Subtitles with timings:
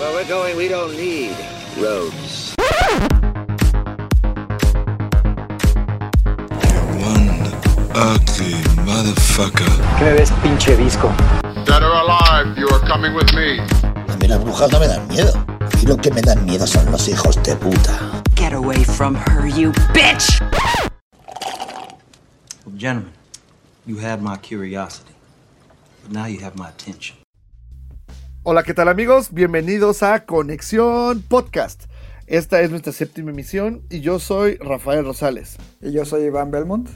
[0.00, 1.36] Where we're going, we don't need
[1.76, 2.54] roads.
[6.96, 7.44] One
[7.94, 8.56] ugly
[8.88, 9.68] motherfucker.
[9.98, 11.12] ¿Qué me ves, pinche disco?
[11.66, 13.60] Dead or alive, you are coming with me.
[14.08, 15.34] A mí las brujas no me dan miedo.
[15.82, 18.22] Y lo que me dan miedo son los hijos de puta.
[18.36, 20.40] Get away from her, you bitch!
[22.64, 23.12] Well, gentlemen,
[23.84, 25.12] you had my curiosity,
[26.02, 27.19] but now you have my attention.
[28.42, 29.34] Hola, ¿qué tal amigos?
[29.34, 31.84] Bienvenidos a Conexión Podcast.
[32.26, 35.58] Esta es nuestra séptima emisión y yo soy Rafael Rosales.
[35.82, 36.88] Y yo soy Iván Belmont.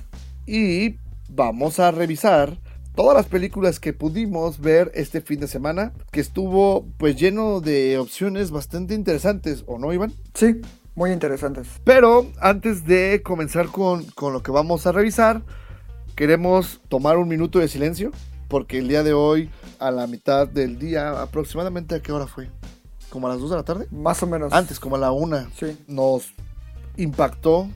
[0.47, 0.97] Y
[1.29, 2.59] vamos a revisar
[2.95, 7.99] todas las películas que pudimos ver este fin de semana, que estuvo pues lleno de
[7.99, 10.15] opciones bastante interesantes, ¿o no, Iván?
[10.33, 10.63] Sí,
[10.95, 11.69] muy interesantes.
[11.85, 15.43] Pero antes de comenzar con, con lo que vamos a revisar,
[16.17, 18.13] queremos tomar un minuto de silencio,
[18.49, 22.51] porque el día de hoy, a la mitad del día, aproximadamente a qué hora fue?
[23.11, 23.87] ¿Como a las 2 de la tarde?
[23.91, 24.53] Más o menos.
[24.53, 25.49] Antes, como a la 1.
[25.59, 25.79] Sí.
[25.87, 26.33] Nos
[26.97, 27.69] impactó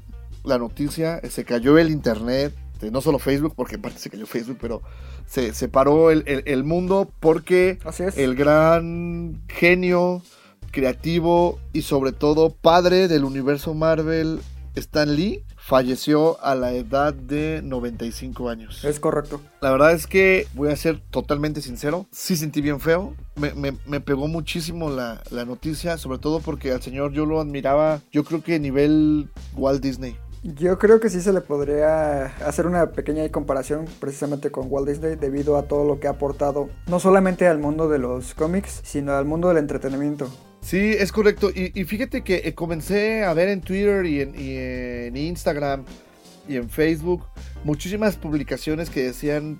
[0.44, 4.26] la noticia, se cayó el internet, este, no solo Facebook, porque en parte se cayó
[4.26, 4.82] Facebook, pero
[5.26, 8.16] se, paró el, el, el mundo porque Así es.
[8.16, 10.22] el gran genio,
[10.70, 14.40] creativo y sobre todo padre del universo Marvel,
[14.76, 18.82] Stan Lee, falleció a la edad de 95 años.
[18.86, 19.42] Es correcto.
[19.60, 23.76] La verdad es que voy a ser totalmente sincero, sí sentí bien feo, me, me,
[23.86, 28.24] me pegó muchísimo la, la noticia, sobre todo porque al señor yo lo admiraba, yo
[28.24, 30.16] creo que a nivel Walt Disney.
[30.42, 35.16] Yo creo que sí se le podría hacer una pequeña comparación precisamente con Walt Disney
[35.16, 39.12] debido a todo lo que ha aportado no solamente al mundo de los cómics, sino
[39.12, 40.30] al mundo del entretenimiento.
[40.68, 41.48] Sí, es correcto.
[41.48, 45.86] Y, y fíjate que eh, comencé a ver en Twitter y en, Instagram
[46.46, 47.24] y en Facebook
[47.64, 49.58] muchísimas publicaciones que decían,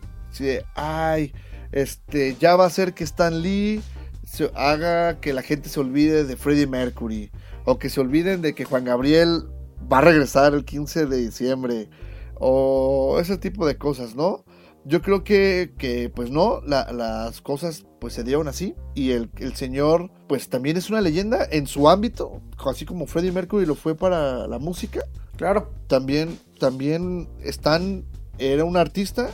[0.75, 1.33] ay,
[1.73, 3.81] este, ya va a ser que Stan Lee
[4.23, 7.31] se haga que la gente se olvide de Freddie Mercury
[7.65, 9.45] o que se olviden de que Juan Gabriel
[9.91, 11.89] va a regresar el 15 de diciembre
[12.34, 14.44] o ese tipo de cosas, ¿no?
[14.84, 19.31] Yo creo que, que pues no, la, las cosas pues se dieron así y el,
[19.38, 23.75] el, señor pues también es una leyenda en su ámbito, así como Freddie Mercury lo
[23.75, 25.04] fue para la música.
[25.36, 25.70] Claro.
[25.86, 28.04] También, también Stan
[28.38, 29.31] era un artista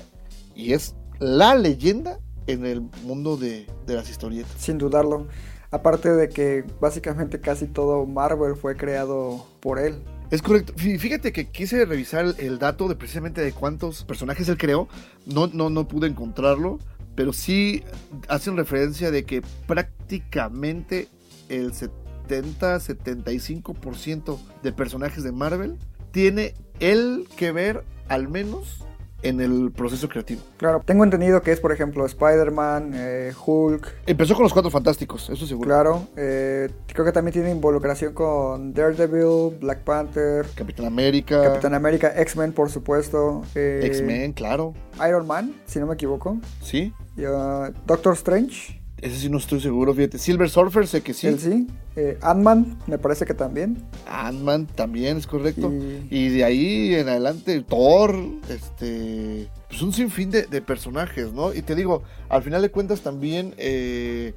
[0.55, 4.53] y es la leyenda en el mundo de, de las historietas.
[4.59, 5.27] Sin dudarlo.
[5.71, 10.03] Aparte de que básicamente casi todo Marvel fue creado por él.
[10.31, 10.73] Es correcto.
[10.77, 14.89] Fíjate que quise revisar el dato de precisamente de cuántos personajes él creó.
[15.27, 16.79] No, no, no pude encontrarlo.
[17.15, 17.83] Pero sí
[18.29, 21.09] hacen referencia de que prácticamente
[21.49, 25.79] el 70-75% de personajes de Marvel
[26.11, 28.85] tiene él que ver al menos
[29.25, 30.43] en el proceso creativo.
[30.57, 33.93] Claro, tengo entendido que es, por ejemplo, Spider-Man, eh, Hulk.
[34.07, 35.69] Empezó con los cuatro fantásticos, eso seguro.
[35.69, 42.13] Claro, eh, creo que también tiene involucración con Daredevil, Black Panther, Capitán América, Capitán América,
[42.17, 43.43] X-Men, por supuesto.
[43.55, 44.75] Eh, X-Men, claro.
[45.09, 46.39] Iron Man, si no me equivoco.
[46.61, 46.93] Sí.
[47.17, 48.84] Y, uh, Doctor Strange.
[49.05, 50.17] Ese sí no estoy seguro, fíjate.
[50.17, 51.27] Silver Surfer, sé que sí.
[51.27, 51.67] Él sí.
[51.95, 53.85] Eh, Ant-Man, me parece que también.
[54.09, 55.71] Ant-Man también es correcto.
[55.71, 56.07] Y...
[56.11, 56.29] y...
[56.31, 58.17] de ahí en adelante, Thor,
[58.49, 59.51] este.
[59.69, 61.53] Pues un sinfín de, de, personajes, ¿no?
[61.53, 63.53] Y te digo, al final de cuentas también.
[63.59, 64.33] Eh,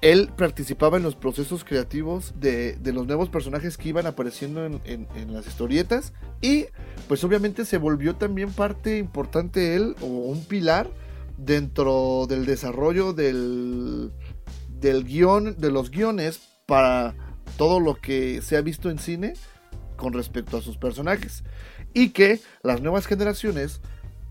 [0.00, 4.80] él participaba en los procesos creativos de, de, los nuevos personajes que iban apareciendo en,
[4.84, 6.14] en, en, las historietas.
[6.40, 6.66] Y
[7.08, 10.88] pues obviamente se volvió también parte importante él, o un pilar
[11.38, 14.12] dentro del desarrollo del,
[14.68, 17.14] del guion, de los guiones para
[17.56, 19.34] todo lo que se ha visto en cine
[19.96, 21.44] con respecto a sus personajes.
[21.94, 23.80] Y que las nuevas generaciones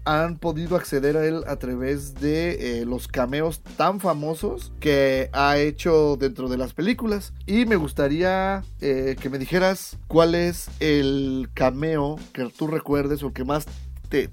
[0.08, 5.58] han podido acceder a él a través de eh, los cameos tan famosos que ha
[5.58, 7.34] hecho dentro de las películas.
[7.46, 13.34] Y me gustaría eh, que me dijeras cuál es el cameo que tú recuerdes o
[13.34, 13.66] que más
[14.08, 14.30] te,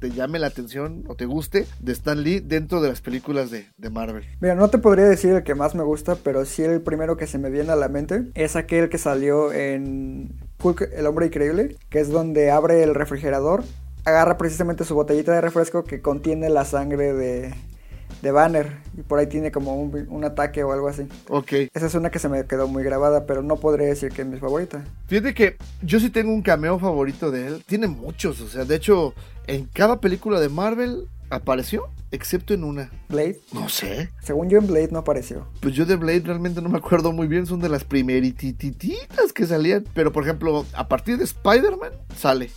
[0.00, 3.66] te, llame la atención o te guste de Stan Lee dentro de las películas de,
[3.76, 4.24] de, Marvel.
[4.40, 7.26] Mira, no te podría decir el que más me gusta, pero sí el primero que
[7.26, 11.76] se me viene a la mente es aquel que salió en Hulk, el hombre increíble,
[11.88, 13.64] que es donde abre el refrigerador,
[14.04, 17.54] agarra precisamente su botellita de refresco que contiene la sangre de,
[18.22, 21.06] de Banner y por ahí tiene como un, un, ataque o algo así.
[21.28, 21.52] Ok.
[21.72, 24.28] Esa es una que se me quedó muy grabada, pero no podría decir que es
[24.28, 24.84] mi favorita.
[25.06, 27.64] Fíjate que yo sí tengo un cameo favorito de él.
[27.66, 29.14] Tiene muchos, o sea, de hecho,
[29.46, 32.90] en cada película de Marvel apareció, excepto en una.
[33.08, 33.40] ¿Blade?
[33.52, 34.10] No sé.
[34.20, 35.46] Según yo en Blade no apareció.
[35.60, 39.46] Pues yo de Blade realmente no me acuerdo muy bien, son de las primeritititas que
[39.46, 39.84] salían.
[39.94, 42.50] Pero por ejemplo, a partir de Spider-Man sale.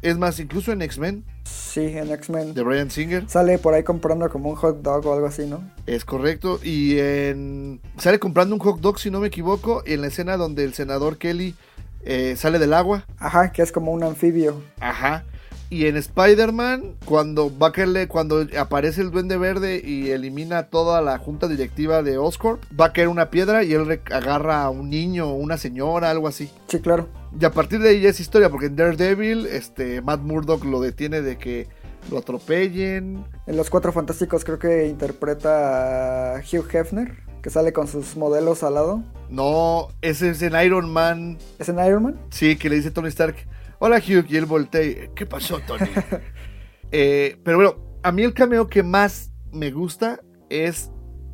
[0.00, 2.54] Es más, incluso en X-Men Sí, en X-Men.
[2.54, 3.28] de Brian Singer.
[3.28, 5.62] Sale por ahí comprando como un hot dog o algo así, ¿no?
[5.86, 6.60] Es correcto.
[6.62, 7.80] Y en.
[7.98, 11.18] Sale comprando un hot dog, si no me equivoco, en la escena donde el senador
[11.18, 11.54] Kelly
[12.04, 13.06] eh, sale del agua.
[13.18, 14.62] Ajá, que es como un anfibio.
[14.80, 15.24] Ajá.
[15.72, 21.48] Y en Spider-Man, cuando caerle, cuando aparece el Duende Verde y elimina toda la junta
[21.48, 25.56] directiva de Oscorp, va a caer una piedra y él agarra a un niño, una
[25.56, 26.50] señora, algo así.
[26.68, 27.08] Sí, claro.
[27.40, 30.78] Y a partir de ahí ya es historia, porque en Daredevil, este, Matt Murdock lo
[30.78, 31.68] detiene de que
[32.10, 33.24] lo atropellen.
[33.46, 38.62] En Los Cuatro Fantásticos creo que interpreta a Hugh Hefner, que sale con sus modelos
[38.62, 39.02] al lado.
[39.30, 41.38] No, ese es en Iron Man.
[41.58, 42.20] ¿Es en Iron Man?
[42.28, 43.36] Sí, que le dice Tony Stark,
[43.84, 45.86] hola Hugh, y él voltea ¿qué pasó Tony?
[46.94, 50.20] Eh, pero bueno, a mí el cameo que más me gusta
[50.50, 50.90] es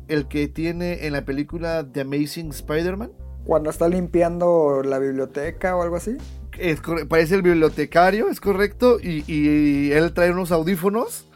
[0.07, 3.11] el que tiene en la película The Amazing Spider-Man.
[3.43, 6.15] Cuando está limpiando la biblioteca o algo así.
[6.57, 6.79] Es
[7.09, 11.28] parece el bibliotecario, es correcto, y, y él trae unos audífonos.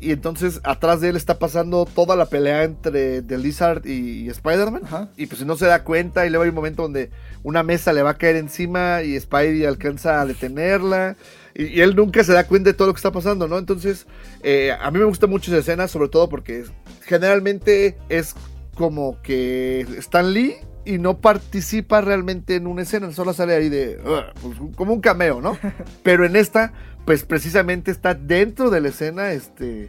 [0.00, 4.28] Y entonces atrás de él está pasando toda la pelea entre The Lizard y, y
[4.28, 5.10] Spider-Man.
[5.16, 7.10] Y pues si no se da cuenta, y luego hay un momento donde
[7.42, 11.16] una mesa le va a caer encima y Spidey alcanza a detenerla.
[11.54, 13.58] Y, y él nunca se da cuenta de todo lo que está pasando, ¿no?
[13.58, 14.06] Entonces,
[14.42, 16.64] eh, a mí me gusta mucho esa escena, sobre todo porque
[17.02, 18.34] generalmente es
[18.74, 23.98] como que Stan Lee y no participa realmente en una escena, solo sale ahí de
[24.40, 25.58] pues, como un cameo, ¿no?
[26.04, 26.72] Pero en esta,
[27.06, 29.88] pues precisamente está dentro de la escena, este,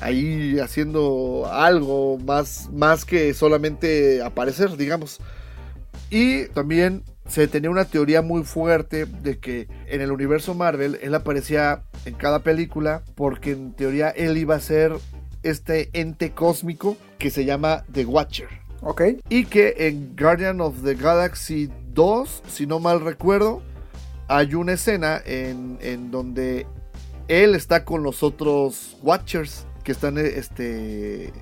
[0.00, 5.20] ahí haciendo algo más, más que solamente aparecer, digamos.
[6.10, 11.14] Y también se tenía una teoría muy fuerte de que en el universo Marvel él
[11.14, 14.92] aparecía en cada película porque en teoría él iba a ser
[15.42, 18.48] este ente cósmico que se llama The Watcher.
[18.80, 19.02] Ok.
[19.28, 23.62] Y que en Guardian of the Galaxy 2, si no mal recuerdo,
[24.28, 26.66] hay una escena en, en donde
[27.28, 31.32] él está con los otros Watchers que están este,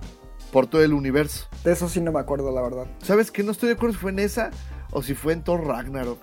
[0.52, 1.46] por todo el universo.
[1.64, 2.86] De eso sí no me acuerdo, la verdad.
[3.02, 3.42] ¿Sabes qué?
[3.42, 4.50] No estoy de acuerdo si fue en esa
[4.90, 6.18] o si fue en Thor Ragnarok.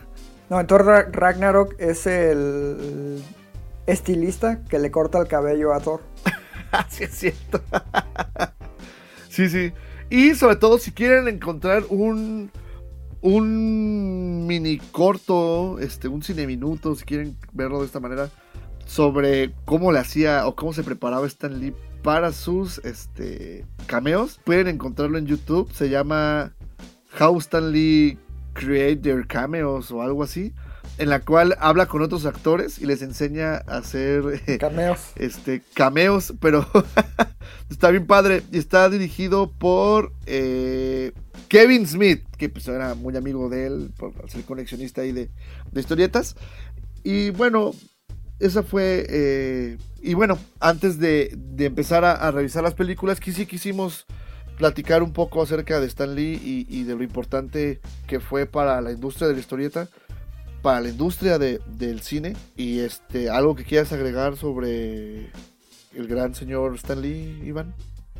[0.49, 3.23] No, en Thor Ra- Ragnarok es el
[3.85, 6.01] estilista que le corta el cabello a Thor.
[6.89, 7.61] sí, es cierto.
[9.29, 9.73] sí, sí.
[10.09, 12.51] Y sobre todo, si quieren encontrar un,
[13.21, 18.29] un mini corto, este, un cine minuto, si quieren verlo de esta manera,
[18.85, 24.67] sobre cómo le hacía o cómo se preparaba Stan Lee para sus este, cameos, pueden
[24.67, 25.71] encontrarlo en YouTube.
[25.73, 26.53] Se llama
[27.19, 28.17] How Stan Lee
[28.53, 30.53] Create Their Cameos o algo así.
[30.97, 35.11] En la cual habla con otros actores y les enseña a hacer Cameos.
[35.15, 36.67] este, cameos, pero
[37.69, 38.43] está bien padre.
[38.51, 41.13] Y está dirigido por eh,
[41.49, 45.29] Kevin Smith, que pues era muy amigo de él, por ser conexionista ahí de,
[45.71, 46.35] de historietas.
[47.03, 47.73] Y bueno,
[48.39, 49.05] esa fue...
[49.09, 54.05] eh, y bueno, antes de, empezar a, a revisar las películas, que sí quisimos
[54.57, 58.79] platicar un poco acerca de Stan Lee y, y de lo importante que fue para
[58.81, 59.89] la industria de la historieta
[60.61, 65.27] para la industria de- del cine y este algo que quieras agregar sobre
[65.95, 67.73] el gran señor Stan Lee, Iván.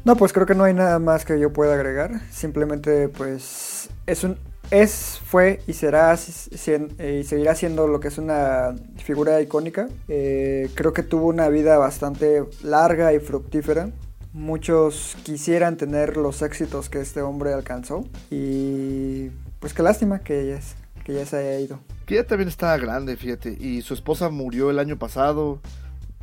[0.05, 2.21] No, pues creo que no hay nada más que yo pueda agregar.
[2.31, 4.37] Simplemente, pues, es un.
[4.71, 9.87] Es, fue y será eh, y seguirá siendo lo que es una figura icónica.
[10.07, 13.89] Eh, creo que tuvo una vida bastante larga y fructífera.
[14.31, 18.05] Muchos quisieran tener los éxitos que este hombre alcanzó.
[18.29, 19.29] Y
[19.59, 21.79] pues qué lástima que ya, es- que ya se haya ido.
[22.05, 25.59] Que también estaba grande, fíjate, y su esposa murió el año pasado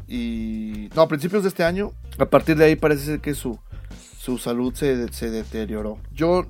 [0.06, 3.58] y no, a principios de este año, a partir de ahí parece que su
[4.26, 5.98] su salud se, se deterioró.
[6.12, 6.46] Yo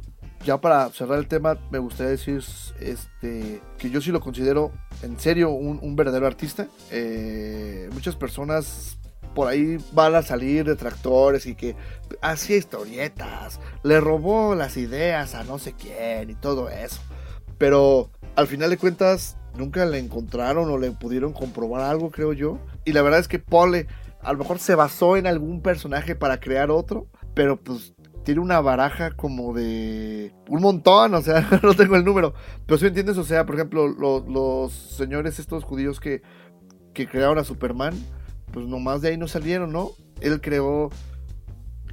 [0.47, 2.43] ya para cerrar el tema me gustaría decir
[2.81, 6.69] este que yo sí lo considero en serio un, un verdadero artista.
[6.91, 8.99] Eh, muchas personas
[9.35, 11.77] por ahí van a salir detractores y que
[12.23, 17.03] hacía historietas, le robó las ideas a no sé quién y todo eso.
[17.59, 22.59] Pero al final de cuentas nunca le encontraron o le pudieron comprobar algo, creo yo.
[22.87, 23.87] Y la verdad es que Paul
[24.23, 27.07] a lo mejor se basó en algún personaje para crear otro,
[27.37, 32.35] pero pues tiene una baraja como de un montón, o sea, no tengo el número.
[32.67, 36.23] Pero si me entiendes, o sea, por ejemplo, lo- los señores estos judíos que,
[36.95, 37.95] que crearon a Superman,
[38.53, 39.91] pues nomás de ahí no salieron, ¿no?
[40.23, 40.91] Él creó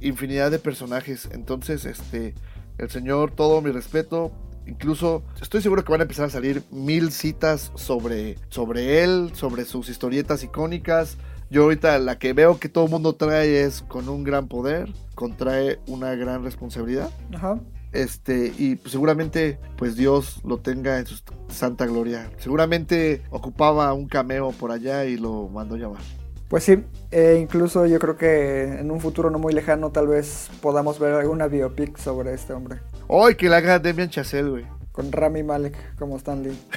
[0.00, 1.28] infinidad de personajes.
[1.32, 2.34] Entonces, este,
[2.78, 4.32] el señor, todo mi respeto.
[4.66, 9.66] Incluso estoy seguro que van a empezar a salir mil citas sobre, sobre él, sobre
[9.66, 11.18] sus historietas icónicas.
[11.54, 14.92] Yo ahorita la que veo que todo el mundo trae es con un gran poder,
[15.14, 17.10] contrae una gran responsabilidad.
[17.32, 17.60] Ajá.
[17.92, 22.28] Este, y pues, seguramente, pues Dios lo tenga en su santa gloria.
[22.38, 26.02] Seguramente ocupaba un cameo por allá y lo mandó llamar.
[26.48, 26.82] Pues sí,
[27.12, 31.14] e incluso yo creo que en un futuro no muy lejano tal vez podamos ver
[31.14, 32.80] alguna biopic sobre este hombre.
[33.08, 34.66] ¡Ay, que la haga Demian Chazelle, güey!
[34.90, 36.58] Con Rami Malek como Stan Lee.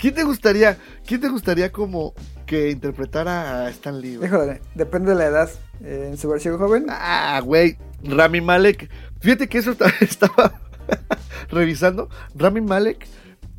[0.00, 2.14] ¿Quién te gustaría, quién te gustaría como
[2.46, 4.16] que interpretara a Stan Lee?
[4.16, 4.28] güey?
[4.28, 5.50] Híjole, depende de la edad.
[5.82, 8.88] Eh, en su versión joven, Ah, güey, Rami Malek.
[9.20, 10.60] Fíjate que eso ta- estaba
[11.50, 12.08] revisando.
[12.34, 13.06] Rami Malek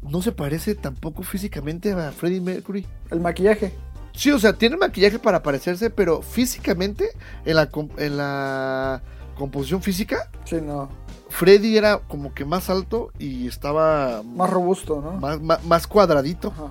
[0.02, 2.86] no se parece tampoco físicamente a Freddie Mercury.
[3.12, 3.74] el maquillaje.
[4.16, 7.10] Sí, o sea, tiene maquillaje para parecerse, pero físicamente,
[7.46, 9.02] en la, en la
[9.36, 10.90] composición física, Sí, no.
[11.30, 15.14] Freddy era como que más alto y estaba Más robusto, ¿no?
[15.14, 16.50] más, más- más cuadradito.
[16.50, 16.68] Ajá.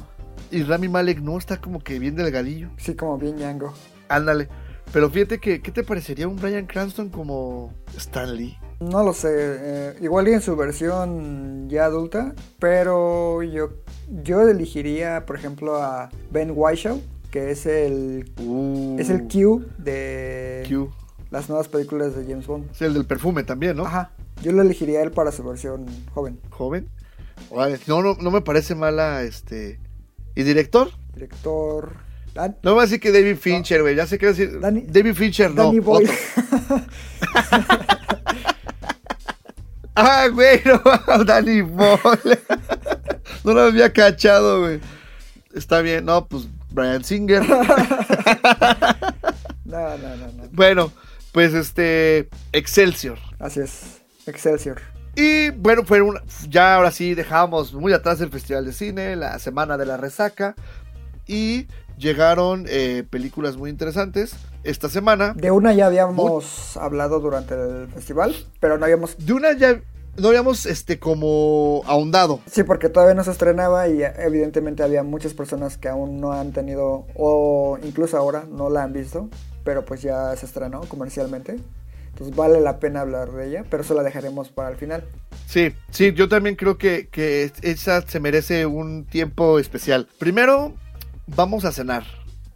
[0.52, 2.68] Y Rami Malek no, está como que bien delgadillo.
[2.76, 3.72] Sí, como bien Yango.
[4.08, 4.48] Ándale.
[4.92, 8.58] Pero fíjate que, ¿qué te parecería un Brian Cranston como Stan Lee?
[8.80, 13.70] No lo sé, eh, igual y en su versión ya adulta, pero yo,
[14.22, 20.66] yo elegiría, por ejemplo, a Ben Whishaw, que es el, Uh, es el Q de
[20.68, 20.90] Q.
[21.30, 22.70] las nuevas películas de James Bond.
[22.72, 23.86] Es el del perfume también, ¿no?
[23.86, 24.10] Ajá,
[24.42, 26.38] yo lo elegiría a él para su versión joven.
[26.50, 26.90] Joven.
[27.86, 29.78] No, no, no me parece mala, este...
[30.34, 30.90] ¿Y director?
[31.14, 31.96] Director...
[32.34, 33.94] Dan- No me a decir que David Fincher, güey.
[33.94, 34.58] Ya sé qué decir.
[34.58, 35.64] Danny- David Fincher, no.
[35.64, 36.12] Danny otro.
[39.94, 40.80] Ah, güey, no,
[41.24, 42.38] Danny Boyle.
[43.44, 44.80] no lo había cachado, güey.
[45.54, 47.46] Está bien, no, pues Brian Singer.
[47.46, 47.58] no,
[49.66, 50.48] no, no, no.
[50.52, 50.90] bueno,
[51.32, 52.30] pues este.
[52.52, 53.18] Excelsior.
[53.38, 54.80] Así es, Excelsior.
[55.14, 59.38] Y bueno, fue una, ya ahora sí dejamos muy atrás el Festival de Cine, la
[59.38, 60.54] Semana de la Resaca.
[61.26, 61.66] Y
[61.98, 65.34] llegaron eh, películas muy interesantes esta semana.
[65.34, 69.80] De una ya habíamos hablado durante el festival, pero no habíamos De una ya
[70.16, 72.40] no habíamos este como ahondado.
[72.50, 76.52] Sí, porque todavía no se estrenaba y evidentemente había muchas personas que aún no han
[76.52, 79.28] tenido, o incluso ahora no la han visto,
[79.64, 81.58] pero pues ya se estrenó comercialmente.
[82.22, 85.02] Entonces vale la pena hablar de ella, pero eso la dejaremos para el final.
[85.48, 90.06] Sí, sí, yo también creo que, que esa se merece un tiempo especial.
[90.20, 90.72] Primero,
[91.26, 92.04] vamos a cenar.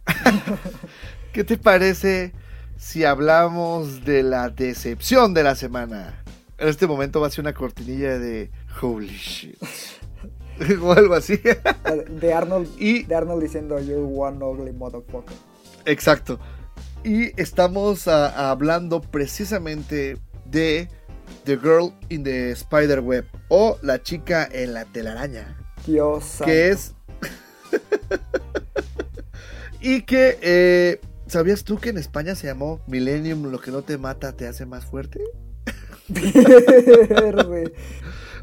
[1.33, 2.31] ¿Qué te parece
[2.77, 6.23] si hablamos de la decepción de la semana?
[6.57, 8.49] En este momento va a ser una cortinilla de
[8.81, 9.57] holy shit.
[10.81, 11.41] o algo así.
[12.21, 15.35] De Arnold, Y- de Arnold diciendo You're one ugly motherfucker.
[15.85, 16.39] Exacto.
[17.07, 20.89] Y estamos ah, hablando precisamente de
[21.45, 25.55] The Girl in the Spider Web o La chica en la telaraña.
[25.85, 26.47] Dios santo.
[26.47, 26.95] Que es.
[29.79, 30.37] y que.
[30.41, 34.45] eh, ¿Sabías tú que en España se llamó Millennium Lo que no te mata te
[34.45, 35.21] hace más fuerte?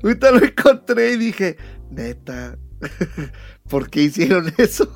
[0.03, 1.59] Ahorita lo encontré y dije,
[1.91, 2.57] neta,
[3.69, 4.91] ¿por qué hicieron eso?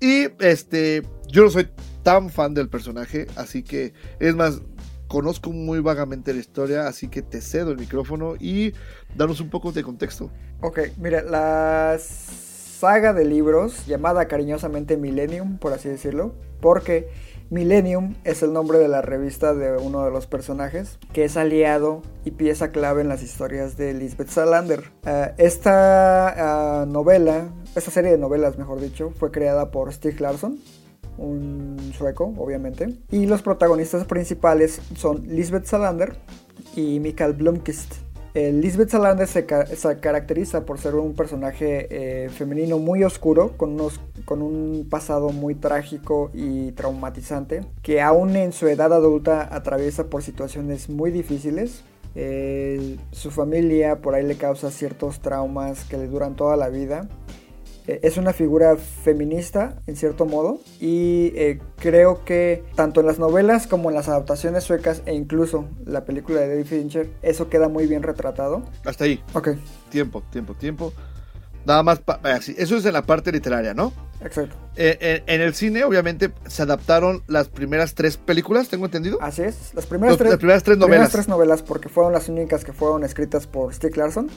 [0.00, 1.68] y este, yo no soy
[2.08, 4.62] tan fan del personaje, así que, es más,
[5.08, 8.72] conozco muy vagamente la historia, así que te cedo el micrófono y
[9.14, 10.30] danos un poco de contexto.
[10.62, 17.10] Ok, mira, la saga de libros, llamada cariñosamente Millennium, por así decirlo, porque
[17.50, 22.00] Millennium es el nombre de la revista de uno de los personajes, que es aliado
[22.24, 24.92] y pieza clave en las historias de Lisbeth Salander.
[25.04, 30.58] Ah, esta ah, novela, esta serie de novelas, mejor dicho, fue creada por Stig Larsson,
[31.18, 32.96] un sueco, obviamente.
[33.10, 36.16] Y los protagonistas principales son Lisbeth Salander
[36.74, 37.94] y Mikael Blomkist.
[38.34, 43.56] Eh, Lisbeth Salander se, ca- se caracteriza por ser un personaje eh, femenino muy oscuro,
[43.56, 50.22] con un pasado muy trágico y traumatizante, que aún en su edad adulta atraviesa por
[50.22, 51.82] situaciones muy difíciles.
[52.14, 57.08] Eh, su familia por ahí le causa ciertos traumas que le duran toda la vida.
[57.88, 63.18] Eh, es una figura feminista en cierto modo y eh, creo que tanto en las
[63.18, 67.68] novelas como en las adaptaciones suecas e incluso la película de David Fincher eso queda
[67.68, 68.62] muy bien retratado.
[68.84, 69.48] Hasta ahí, Ok,
[69.90, 70.92] tiempo, tiempo, tiempo.
[71.64, 72.00] Nada más,
[72.58, 73.92] eso es en la parte literaria, ¿no?
[74.22, 74.56] exacto.
[74.76, 79.18] Eh, en, en el cine, obviamente, se adaptaron las primeras tres películas, tengo entendido.
[79.20, 79.74] Así es.
[79.74, 81.12] Las primeras, Los- tres, las primeras tres primeras novelas.
[81.12, 84.28] tres novelas porque fueron las únicas que fueron escritas por Stieg Larsson.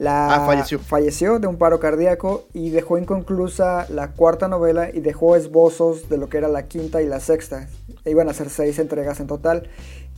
[0.00, 0.78] La Ah, falleció.
[0.78, 6.18] falleció de un paro cardíaco y dejó inconclusa la cuarta novela y dejó esbozos de
[6.18, 7.68] lo que era la quinta y la sexta.
[8.04, 9.68] E iban a ser seis entregas en total.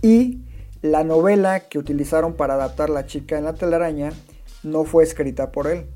[0.02, 0.40] Y
[0.82, 4.12] la novela que utilizaron para adaptar La chica en la telaraña
[4.62, 5.86] no fue escrita por él.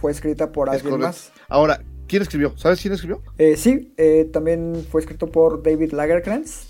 [0.00, 1.06] Fue escrita por Es alguien correcto.
[1.08, 1.30] más.
[1.50, 2.56] Ahora, ¿quién escribió?
[2.56, 3.20] ¿Sabes quién escribió?
[3.36, 6.68] Eh, sí, eh, también fue escrito por David Lagerkrantz,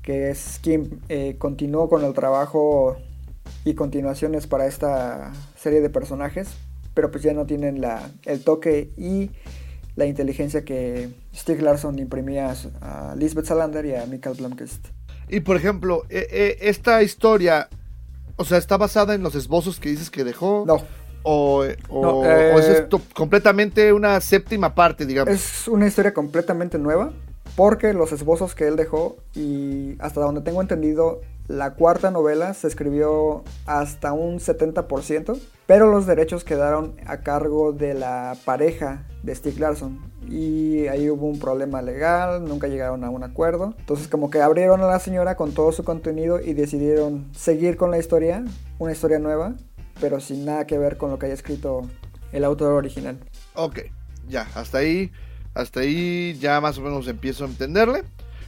[0.00, 2.96] que es quien eh, continuó con el trabajo
[3.64, 5.32] y continuaciones para esta
[5.66, 6.46] serie de personajes,
[6.94, 9.30] pero pues ya no tienen la, el toque y
[9.96, 14.86] la inteligencia que Stieg Larsson imprimía a Lisbeth Salander y a Michael Blomkist.
[15.28, 17.68] Y por ejemplo, eh, eh, esta historia,
[18.36, 20.62] o sea, ¿está basada en los esbozos que dices que dejó?
[20.68, 20.76] No,
[21.24, 25.34] ¿O, o- No, o es eh, esto completamente una séptima parte, digamos?
[25.34, 27.10] es una historia completamente nueva
[27.56, 32.66] porque los esbozos que él dejó y hasta donde tengo entendido la cuarta novela se
[32.66, 39.58] escribió hasta un 70%, pero los derechos quedaron a cargo de la pareja de Stieg
[39.58, 39.98] Larsson
[40.28, 43.74] y ahí hubo un problema legal, nunca llegaron a un acuerdo.
[43.78, 47.90] Entonces como que abrieron a la señora con todo su contenido y decidieron seguir con
[47.90, 48.44] la historia,
[48.78, 49.54] una historia nueva,
[50.00, 51.82] pero sin nada que ver con lo que haya escrito
[52.32, 53.18] el autor original.
[53.54, 53.80] Ok,
[54.28, 55.12] ya, hasta ahí,
[55.56, 58.04] hasta ahí ya más o menos empiezo a entenderle.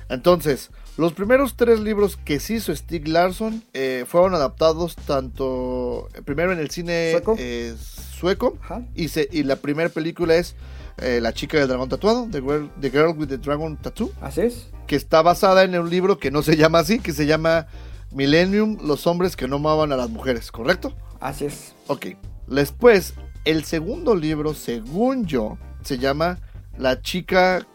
[0.09, 6.23] Entonces, los primeros tres libros que sí hizo Stieg Larsson eh, fueron adaptados tanto eh,
[6.23, 7.37] primero en el cine ¿Sueco?
[7.39, 7.75] eh,
[8.19, 8.59] sueco
[8.95, 10.57] y, se- y la primera película es
[10.99, 14.41] eh, La chica del dragón tatuado, The Girl, The Girl with the Dragon Tattoo, Así
[14.41, 14.69] es.
[14.87, 17.67] que está basada en un libro que no se llama así, que se llama
[18.11, 20.95] Millennium, los hombres que no amaban a las mujeres, ¿correcto?
[21.21, 21.75] Así es.
[21.87, 22.07] Ok.
[22.47, 26.41] Después, el segundo libro, según yo, se llama
[26.79, 27.67] La chica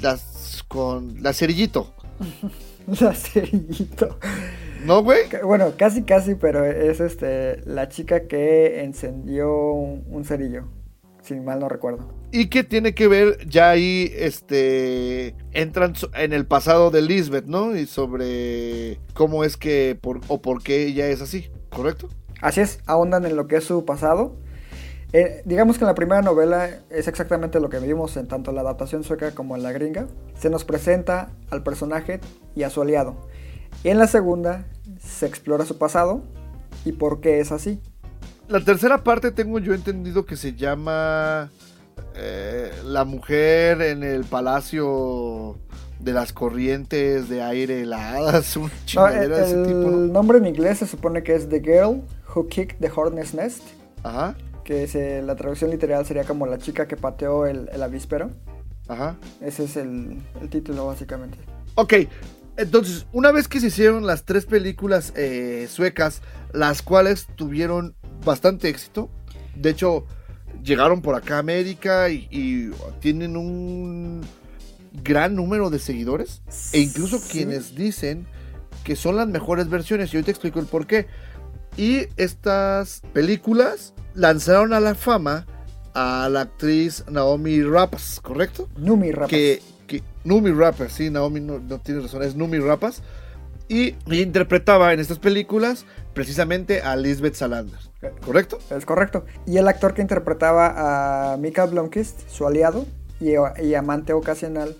[0.00, 1.94] las, con la cerillito.
[3.00, 4.18] La cerillito.
[4.84, 5.20] ¿No, güey?
[5.44, 10.64] Bueno, casi casi, pero es este la chica que encendió un, un cerillo.
[11.22, 12.12] Si mal no recuerdo.
[12.32, 17.76] Y que tiene que ver, ya ahí, este, entran en el pasado de Lisbeth, ¿no?
[17.76, 22.08] Y sobre cómo es que, por, o por qué ella es así, ¿correcto?
[22.40, 24.34] Así es, ahondan en lo que es su pasado.
[25.12, 28.62] Eh, digamos que en la primera novela es exactamente lo que vimos en tanto la
[28.62, 30.06] adaptación sueca como en la gringa.
[30.38, 32.20] Se nos presenta al personaje
[32.54, 33.16] y a su aliado.
[33.84, 34.64] Y en la segunda
[35.00, 36.22] se explora su pasado
[36.84, 37.80] y por qué es así.
[38.48, 41.50] La tercera parte tengo yo entendido que se llama
[42.14, 45.58] eh, La mujer en el palacio
[46.00, 49.96] de las corrientes de aire heladas, una No, el, chingadera de ese el tipo, ¿no?
[50.08, 52.02] nombre en inglés se supone que es The Girl
[52.34, 53.62] Who Kicked the Hornet's Nest,
[54.02, 57.82] Ajá, que es, eh, la traducción literal sería como la chica que pateó el, el
[57.82, 58.30] avíspero.
[58.88, 59.16] ajá.
[59.40, 61.38] Ese es el, el título básicamente.
[61.74, 61.94] Ok,
[62.56, 66.20] entonces, una vez que se hicieron las tres películas eh, suecas,
[66.52, 67.94] las cuales tuvieron
[68.24, 69.08] bastante éxito,
[69.54, 70.04] de hecho,
[70.62, 72.70] llegaron por acá a América y, y
[73.00, 74.20] tienen un
[75.02, 77.28] gran número de seguidores, e incluso Sí.
[77.38, 78.26] quienes dicen
[78.84, 81.06] que son las mejores versiones, y hoy te explico el por qué.
[81.76, 85.46] Y estas películas lanzaron a la fama
[85.94, 88.68] a la actriz Naomi Rapace, ¿correcto?
[88.76, 89.30] Numi Rapace.
[89.30, 93.02] que, que Numi Rapace, sí, Naomi no, no tiene razón, es Numi Rapace.
[93.68, 97.78] Y interpretaba en estas películas precisamente a Lisbeth Salander,
[98.24, 98.58] ¿correcto?
[98.70, 99.24] Es correcto.
[99.46, 102.86] Y el actor que interpretaba a Mikael Blomkist, su aliado
[103.20, 103.32] y,
[103.62, 104.76] y amante ocasional,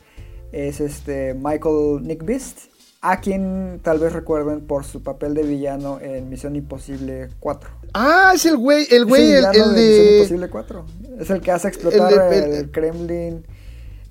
[0.50, 2.71] es este Michael Nickbist,
[3.04, 7.68] a quien tal vez recuerden por su papel de villano en Misión Imposible 4.
[7.94, 10.14] Ah, es el güey, el güey, el, de Misión.
[10.14, 10.86] Imposible 4.
[11.18, 13.44] Es el que hace explotar El Kremlin,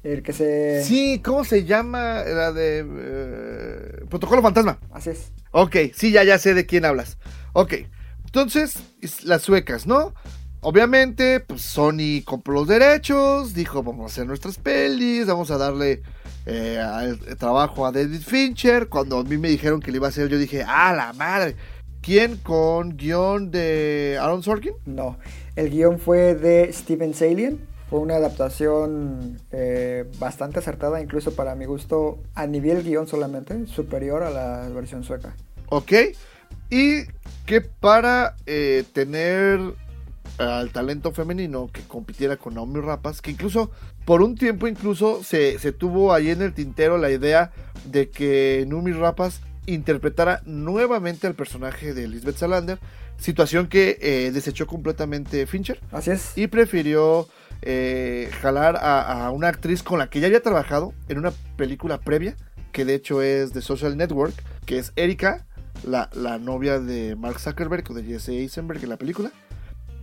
[0.04, 0.84] el que se...
[0.84, 2.22] Sí, ¿cómo se llama?
[2.26, 2.86] La de...
[2.86, 4.78] eh, Protocolo Fantasma.
[4.92, 5.32] Así es.
[5.52, 7.18] Ok, sí, ya, ya sé de quién hablas.
[7.54, 7.74] Ok,
[8.26, 10.14] entonces, es- las suecas, ¿no?
[10.60, 16.04] Obviamente, pues Sony compró los derechos, dijo, vamos a hacer nuestras pelis, vamos a darle
[16.46, 18.88] eh, al- trabajo a David Fincher.
[18.90, 21.56] Cuando a mí me dijeron que le iba a hacer, yo dije, ¡ah, la madre!
[22.02, 24.74] ¿Quién con guion de Aaron Sorkin?
[24.86, 25.18] No,
[25.56, 27.60] el guion fue de Steven Salian.
[27.92, 34.24] Fue una adaptación eh, bastante acertada, incluso para mi gusto, a nivel guion solamente, superior
[34.24, 35.36] a la versión sueca.
[35.68, 35.92] Ok,
[36.70, 37.02] y
[37.46, 39.60] que para eh, tener
[40.42, 43.72] al talento femenino que compitiera con Naomi Rapace, que incluso
[44.06, 47.52] por un tiempo incluso se, se tuvo ahí en el tintero la idea
[47.86, 52.80] de que Naomi Rapace interpretara nuevamente al personaje de Lisbeth Salander,
[53.18, 56.36] situación que eh, desechó completamente Fincher Así es.
[56.36, 57.28] y prefirió
[57.62, 62.00] eh, jalar a, a una actriz con la que ya había trabajado en una película
[62.00, 62.36] previa,
[62.72, 64.34] que de hecho es de Social Network,
[64.66, 65.46] que es Erika,
[65.84, 69.32] la, la novia de Mark Zuckerberg o de Jesse Eisenberg en la película.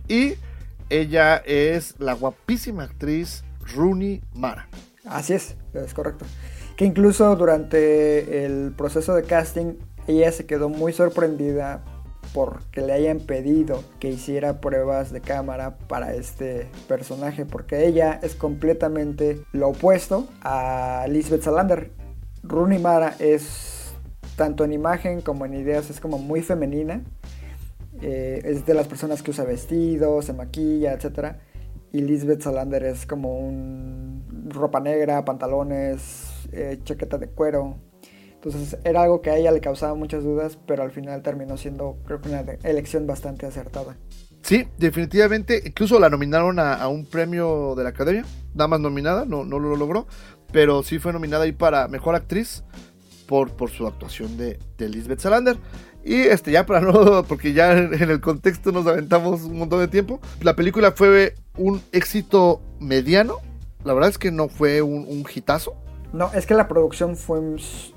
[0.09, 0.33] Y
[0.89, 3.43] ella es la guapísima actriz
[3.75, 4.67] Rooney Mara.
[5.05, 6.25] Así es, es correcto.
[6.75, 9.75] Que incluso durante el proceso de casting,
[10.07, 11.83] ella se quedó muy sorprendida
[12.33, 18.35] porque le hayan pedido que hiciera pruebas de cámara para este personaje, porque ella es
[18.35, 21.91] completamente lo opuesto a Lisbeth Salander.
[22.43, 23.93] Rooney Mara es
[24.35, 27.03] tanto en imagen como en ideas, es como muy femenina.
[28.01, 31.35] Eh, es de las personas que usa vestidos, se maquilla, etc.
[31.91, 37.77] y Lisbeth Salander es como un ropa negra, pantalones, eh, chaqueta de cuero.
[38.33, 41.97] Entonces era algo que a ella le causaba muchas dudas, pero al final terminó siendo
[42.05, 43.97] creo que una elección bastante acertada.
[44.41, 45.61] Sí, definitivamente.
[45.65, 48.23] Incluso la nominaron a, a un premio de la Academia.
[48.53, 50.07] Nada más nominada, no, no lo logró.
[50.51, 52.63] Pero sí fue nominada ahí para Mejor Actriz
[53.27, 55.57] por, por su actuación de, de Lisbeth Salander.
[56.03, 59.87] Y este, ya para no, porque ya en, el contexto nos aventamos un montón de
[59.87, 60.19] tiempo.
[60.41, 63.37] La película fue un éxito mediano.
[63.83, 65.75] La verdad es que no fue un, un hitazo.
[66.11, 67.39] No, es que la producción fue,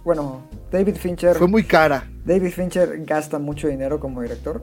[0.05, 2.11] bueno, David Fincher, Fue muy cara.
[2.25, 4.63] David Fincher gasta mucho dinero como director,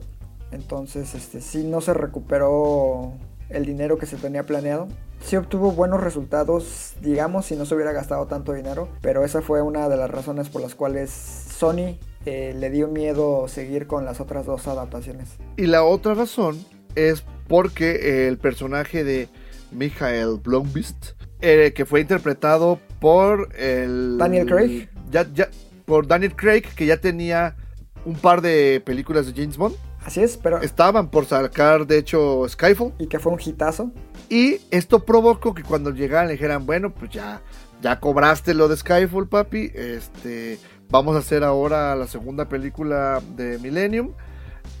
[0.52, 3.12] entonces este sí no se recuperó
[3.48, 4.86] el dinero que se tenía planeado.
[5.20, 9.60] Sí obtuvo buenos resultados, digamos, si no se hubiera gastado tanto dinero, pero esa fue
[9.62, 14.20] una de las razones por las cuales Sony eh, le dio miedo seguir con las
[14.20, 15.36] otras dos adaptaciones.
[15.56, 19.28] Y la otra razón es porque el personaje de
[19.72, 24.88] Michael Blomqvist, eh, que fue interpretado por el Daniel Craig.
[25.10, 25.48] ya, ya,
[25.84, 27.56] por Daniel Craig, que ya tenía
[28.04, 29.76] un par de películas de James Bond.
[30.04, 30.60] Así es, pero...
[30.62, 32.94] Estaban por sacar, de hecho, Skyfall.
[32.98, 33.90] Y que fue un hitazo.
[34.28, 37.42] Y esto provocó que cuando llegaran le dijeran, bueno, pues ya,
[37.82, 39.70] ya cobraste lo de Skyfall, papi.
[39.74, 40.58] Este,
[40.90, 44.12] vamos a hacer ahora la segunda película de Millennium.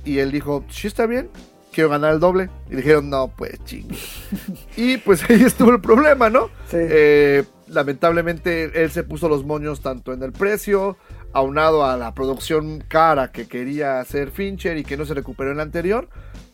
[0.04, 1.30] Y él dijo, sí está bien,
[1.72, 2.50] quiero ganar el doble.
[2.70, 3.96] Y dijeron, no, pues chingue.
[4.76, 6.48] y pues ahí estuvo el problema, ¿no?
[6.68, 6.76] Sí.
[6.78, 10.96] Eh, lamentablemente él se puso los moños tanto en el precio,
[11.32, 15.58] aunado a la producción cara que quería hacer Fincher y que no se recuperó en
[15.58, 16.08] la anterior.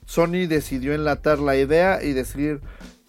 [0.04, 2.60] Sony decidió enlatar la idea y decir,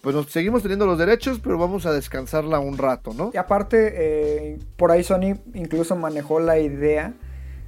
[0.08, 3.30] pues nos seguimos teniendo los derechos, pero vamos a descansarla un rato, ¿no?
[3.34, 7.12] Y aparte, eh, por ahí Sony incluso manejó la idea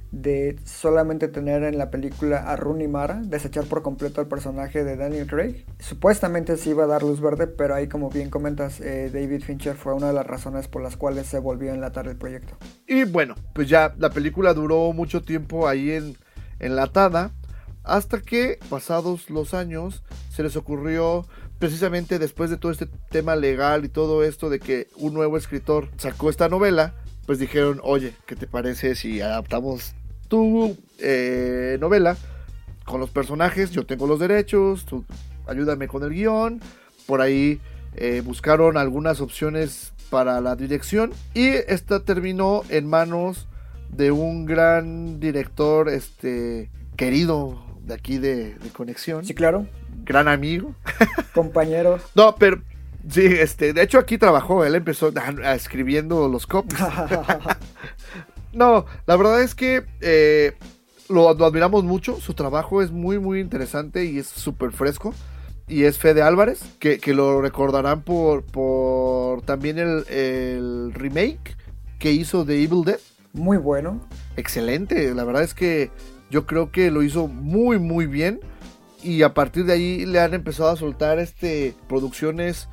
[0.09, 4.95] de solamente tener en la película a Rooney Mara, desechar por completo al personaje de
[4.95, 5.67] Daniel Craig.
[5.77, 9.75] Supuestamente sí iba a dar luz verde, pero ahí como bien comentas, eh, David Fincher
[9.75, 12.55] fue una de las razones por las cuales se volvió a enlatar el proyecto.
[12.87, 16.17] Y bueno, pues ya la película duró mucho tiempo ahí en,
[16.57, 17.33] enlatada,
[17.83, 21.25] hasta que pasados los años se les ocurrió,
[21.61, 25.89] precisamente después de todo este tema legal y todo esto de que un nuevo escritor
[25.97, 26.95] sacó esta novela,
[27.27, 29.93] pues dijeron, oye, ¿qué te parece si adaptamos
[30.27, 32.17] tu eh, novela
[32.83, 33.69] con los personajes?
[33.69, 35.05] Yo tengo los derechos, tú
[35.45, 36.61] ayúdame con el guion.
[37.05, 37.61] Por ahí
[37.95, 43.47] eh, buscaron algunas opciones para la dirección y esta terminó en manos
[43.89, 49.67] de un gran director este querido de aquí de, de Conexión, Sí, claro,
[50.03, 50.75] gran amigo.
[51.33, 51.99] compañero.
[52.15, 52.61] No, pero
[53.09, 56.79] sí, este, de hecho aquí trabajó, él empezó a- a escribiendo los copies.
[58.53, 60.53] No, la verdad es que eh,
[61.09, 62.19] lo, lo admiramos mucho.
[62.19, 65.13] Su trabajo es muy, muy interesante y es súper fresco.
[65.69, 71.55] Y es Fede Álvarez, que, que lo recordarán por, por también el, el remake
[71.97, 72.99] que hizo de Evil Dead.
[73.31, 74.01] Muy bueno.
[74.35, 75.89] Excelente, la verdad es que
[76.29, 78.41] yo creo que lo hizo muy, muy bien.
[79.03, 82.67] Y a partir de ahí le han empezado a soltar este, producciones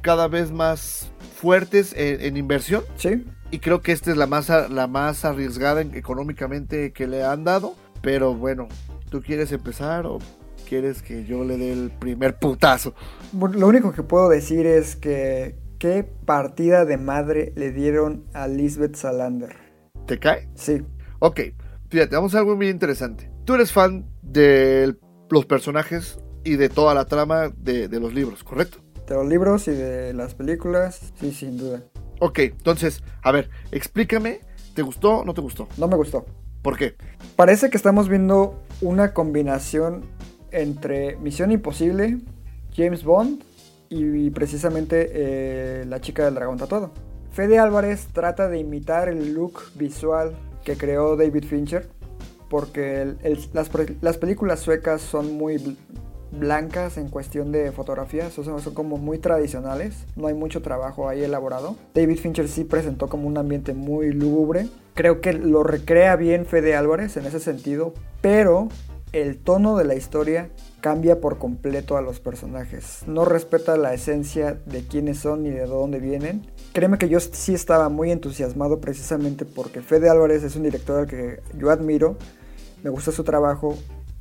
[0.00, 4.48] cada vez más fuertes en- en inversión Sí, y creo que esta es la más,
[4.70, 7.74] la más arriesgada en- económicamente que le han dado.
[8.00, 8.68] Pero bueno,
[9.10, 10.18] ¿tú quieres empezar o
[10.68, 12.94] quieres que yo le dé el primer putazo?
[13.32, 18.48] Bueno, lo único que puedo decir es que qué partida de madre le dieron a
[18.48, 19.54] Lisbeth Salander.
[20.06, 20.48] ¿Te cae?
[20.54, 20.82] Sí,
[21.18, 21.40] Ok,
[21.90, 23.30] fíjate, vamos a algo muy interesante.
[23.44, 24.94] Tú eres fan de
[25.30, 28.78] los personajes y de toda la trama de, de los libros, ¿correcto?
[29.10, 31.82] de los libros y de las películas, sí, sin duda.
[32.20, 34.40] Ok, entonces, a ver, explícame,
[34.74, 35.68] ¿te gustó o no te gustó?
[35.78, 36.24] No me gustó.
[36.62, 36.94] ¿Por qué?
[37.34, 40.04] Parece que estamos viendo una combinación
[40.52, 42.18] entre Misión Imposible,
[42.72, 43.42] James Bond
[43.88, 46.92] y precisamente eh, La chica del dragón tatuado.
[47.32, 51.88] Fede Álvarez trata de imitar el look visual que creó David Fincher
[52.50, 53.70] porque el- el- las,
[54.02, 55.76] las películas suecas son muy bl-
[56.32, 61.22] blancas en cuestión de fotografía, son, son como muy tradicionales, no hay mucho trabajo ahí
[61.24, 61.76] elaborado.
[61.94, 66.76] David Fincher sí presentó como un ambiente muy lúgubre, creo que lo recrea bien Fede
[66.76, 68.68] Álvarez en ese sentido, pero
[69.12, 74.56] el tono de la historia cambia por completo a los personajes, no respeta la esencia
[74.66, 76.46] de quiénes son ni de dónde vienen.
[76.72, 81.06] Créeme que yo sí estaba muy entusiasmado precisamente porque Fede Álvarez es un director al
[81.08, 82.16] que yo admiro,
[82.82, 83.76] me gusta su trabajo.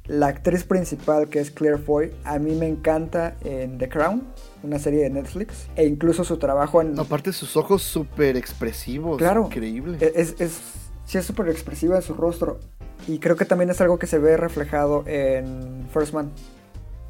[0.06, 4.24] La actriz principal, que es Claire Foy, a mí me encanta en The Crown,
[4.64, 7.00] una serie de Netflix, e incluso su trabajo en...
[7.00, 9.46] Aparte sus ojos súper expresivos, Claro.
[9.46, 9.98] increíble.
[10.02, 10.60] Es, es,
[11.06, 12.60] sí es súper expresiva en su rostro.
[13.08, 16.32] Y creo que también es algo que se ve reflejado en First Man,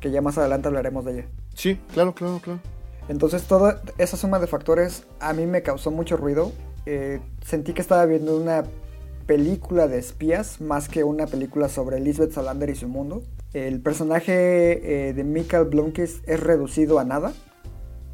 [0.01, 1.25] que ya más adelante hablaremos de ella.
[1.55, 2.59] Sí, claro, claro, claro.
[3.07, 6.51] Entonces toda esa suma de factores a mí me causó mucho ruido.
[6.85, 8.65] Eh, sentí que estaba viendo una
[9.29, 13.21] película de espías más que una película sobre Lisbeth Salander y su mundo.
[13.53, 17.33] El personaje eh, de Michael Blomkist es reducido a nada.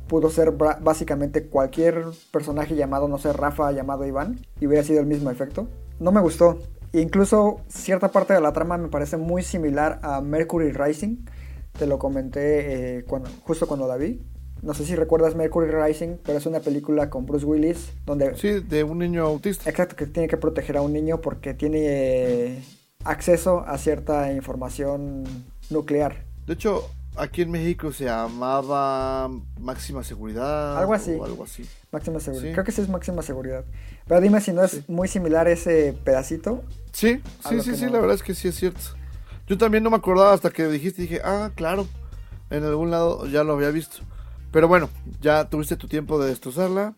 [0.09, 5.05] Pudo ser básicamente cualquier personaje llamado, no sé, Rafa, llamado Iván, y hubiera sido el
[5.05, 5.69] mismo efecto.
[6.01, 6.59] No me gustó.
[6.91, 11.23] Incluso cierta parte de la trama me parece muy similar a Mercury Rising.
[11.79, 13.05] Te lo comenté eh,
[13.45, 14.21] justo cuando la vi.
[14.61, 18.61] No sé si recuerdas Mercury Rising, pero es una película con Bruce Willis donde Sí,
[18.61, 19.69] de un niño autista.
[19.69, 22.63] Exacto, que tiene que proteger a un niño porque tiene eh,
[23.03, 25.23] acceso a cierta información
[25.69, 26.23] nuclear.
[26.47, 30.77] De hecho, aquí en México se llamaba Máxima Seguridad.
[30.79, 31.11] Algo así.
[31.13, 31.63] O algo así.
[31.91, 32.47] Máxima seguridad.
[32.49, 32.53] Sí.
[32.53, 33.65] Creo que sí es máxima seguridad.
[34.07, 36.63] Pero dime si no es muy similar ese pedacito.
[36.91, 38.81] Sí, sí, sí, sí, no- la verdad es que sí es cierto.
[39.47, 41.87] Yo también no me acordaba hasta que dijiste, dije, ah, claro,
[42.49, 43.97] en algún lado ya lo había visto.
[44.55, 44.89] Pero bueno,
[45.19, 46.95] ya tuviste tu tiempo de destrozarla,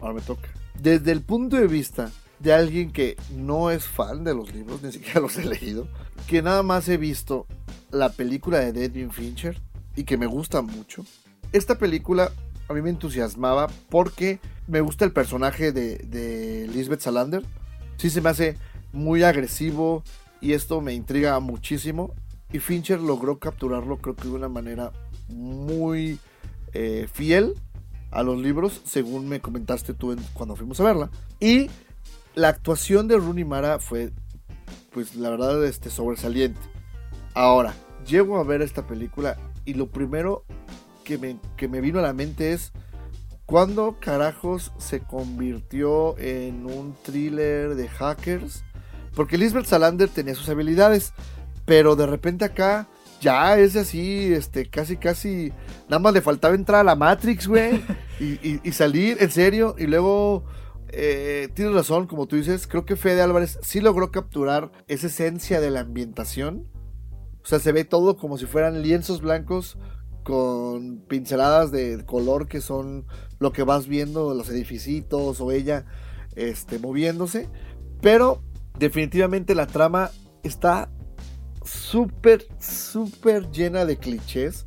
[0.00, 0.48] ahora me toca.
[0.82, 4.90] Desde el punto de vista de alguien que no es fan de los libros, ni
[4.90, 5.86] siquiera los he leído,
[6.26, 7.46] que nada más he visto
[7.92, 9.62] la película de David Fincher
[9.94, 11.04] y que me gusta mucho.
[11.52, 12.32] Esta película
[12.68, 17.44] a mí me entusiasmaba porque me gusta el personaje de, de Lisbeth Salander.
[17.96, 18.56] Sí se me hace
[18.92, 20.02] muy agresivo
[20.40, 22.12] y esto me intriga muchísimo.
[22.52, 24.90] Y Fincher logró capturarlo creo que de una manera
[25.28, 26.18] muy
[26.78, 27.54] eh, fiel
[28.10, 31.10] a los libros, según me comentaste tú cuando fuimos a verla.
[31.40, 31.70] Y
[32.34, 34.12] la actuación de Rooney Mara fue,
[34.92, 36.60] pues la verdad, este, sobresaliente.
[37.34, 37.74] Ahora,
[38.06, 40.44] llego a ver esta película y lo primero
[41.02, 42.72] que me, que me vino a la mente es
[43.48, 48.62] ¿Cuándo carajos se convirtió en un thriller de hackers?
[49.14, 51.14] Porque Lisbeth Salander tenía sus habilidades,
[51.64, 52.88] pero de repente acá
[53.20, 55.52] ya es así, este, casi, casi,
[55.88, 57.82] nada más le faltaba entrar a la Matrix, güey,
[58.20, 60.44] y, y- y salir, en serio, y luego,
[60.90, 65.60] eh, tienes razón, como tú dices, creo que Fede Álvarez sí logró capturar esa esencia
[65.60, 66.66] de la ambientación.
[67.42, 69.78] O sea, se ve todo como si fueran lienzos blancos
[70.22, 73.06] con pinceladas de color que son
[73.38, 75.86] lo que vas viendo, los edificios o ella
[76.36, 77.48] este, moviéndose.
[78.02, 78.42] Pero
[78.78, 80.10] definitivamente la trama
[80.42, 80.90] está
[81.68, 84.64] súper, súper llena de clichés.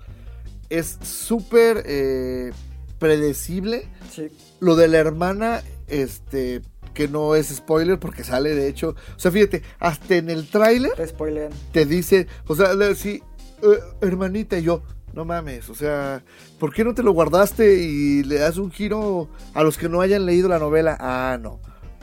[0.70, 2.52] Es súper eh,
[3.00, 3.88] predecible.
[4.12, 4.30] Sí.
[4.60, 6.62] Lo de la hermana, este,
[6.94, 8.96] que no es spoiler porque sale de hecho.
[9.16, 11.52] O sea, fíjate, hasta en el tráiler Te spoilean.
[11.72, 13.22] te dice, o sea, sí,
[13.62, 14.84] eh, hermanita, y yo,
[15.14, 16.24] no mames, o sea,
[16.60, 20.02] ¿por qué no te lo guardaste y le das un giro a los que no
[20.02, 20.98] hayan leído la novela?
[21.00, 21.60] Ah, no,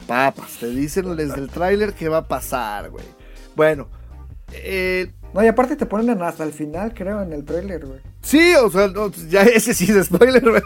[0.07, 3.05] papas, te dicen desde el tráiler qué va a pasar, güey.
[3.57, 3.89] Bueno,
[4.53, 8.01] eh, No, y aparte te ponen hasta el final, creo, en el trailer, güey.
[8.23, 10.63] sí, o sea, no, ya ese sí es spoiler, güey,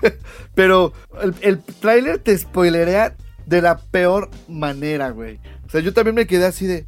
[0.55, 3.17] pero el, el tráiler te spoilerea
[3.47, 5.41] de la peor manera, güey.
[5.67, 6.87] O sea, yo también me quedé así de...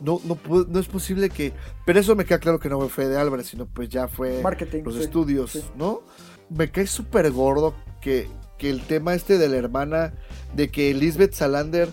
[0.00, 0.38] No, no,
[0.68, 1.52] no es posible que...
[1.84, 4.82] Pero eso me queda claro que no fue de Álvarez, sino pues ya fue Marketing,
[4.84, 5.64] los sí, estudios, sí.
[5.76, 6.02] ¿no?
[6.48, 10.12] Me cae súper gordo que, que el tema este de la hermana,
[10.54, 11.88] de que Lisbeth Salander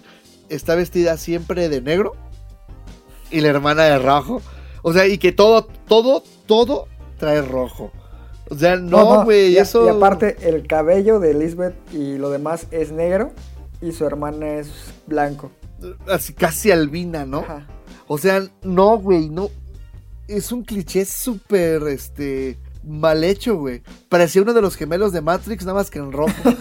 [0.49, 2.15] está vestida siempre de negro
[3.31, 4.41] y la hermana de rojo.
[4.81, 6.87] O sea, y que todo, todo, todo
[7.17, 7.91] trae rojo.
[8.49, 9.85] O sea, no, güey, y, eso...
[9.85, 13.33] y aparte, el cabello de Lisbeth y lo demás es negro
[13.81, 14.69] y su hermana es
[15.05, 15.51] blanco.
[16.07, 17.39] Así, casi albina, ¿no?
[17.39, 17.67] Ajá.
[18.07, 19.49] O sea, no, güey, no.
[20.27, 23.81] Es un cliché súper, este, mal hecho, güey.
[24.09, 26.33] Parecía uno de los gemelos de Matrix, nada más que en rojo.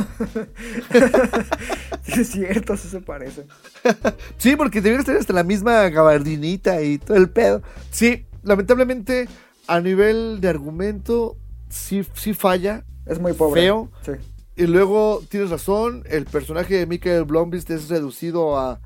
[2.07, 3.47] Sí, es cierto, sí se parece.
[4.39, 7.63] sí, porque debieron tener hasta la misma gabardinita y todo el pedo.
[7.91, 9.29] Sí, lamentablemente,
[9.67, 11.39] a nivel de argumento,
[11.69, 12.85] sí, sí falla.
[13.07, 13.63] Es muy pobre.
[13.63, 13.93] Feo.
[14.05, 14.13] Sí.
[14.57, 18.81] Y luego, tienes razón, el personaje de Michael Blomqvist es reducido a,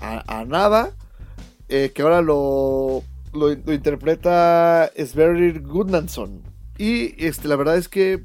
[0.00, 0.96] a, a nada.
[1.68, 6.42] eh, que ahora lo, lo, lo interpreta Sverrir Gudnason.
[6.78, 8.24] Y este, la verdad es que,